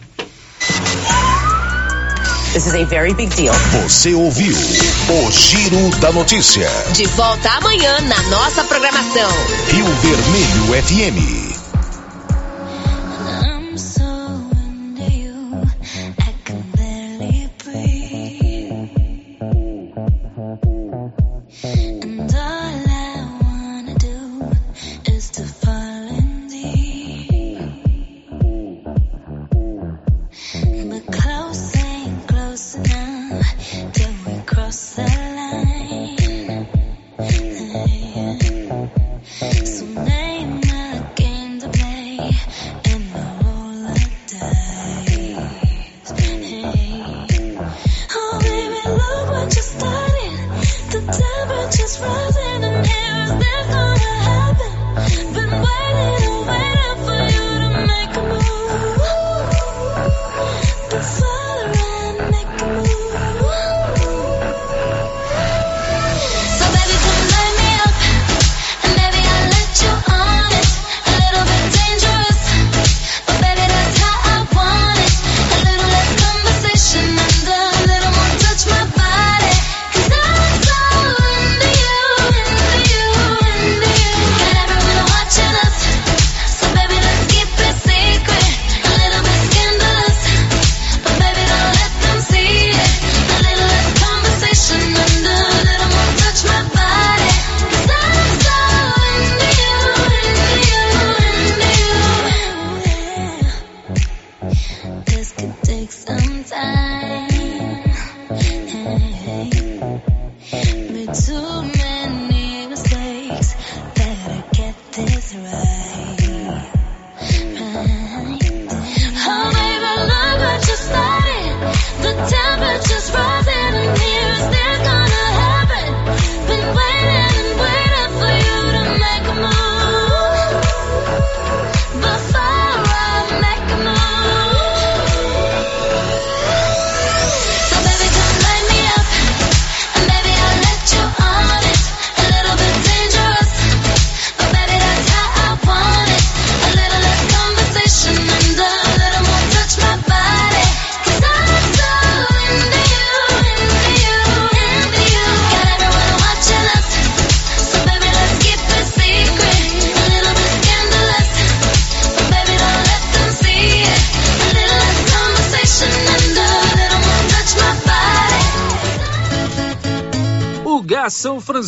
[2.52, 3.54] This is a very big deal.
[3.82, 6.68] Você ouviu o Giro da Notícia.
[6.92, 9.30] De volta amanhã na nossa programação.
[9.70, 11.51] Rio Vermelho FM.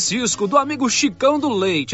[0.05, 1.93] Francisco, do amigo Chicão do Leite.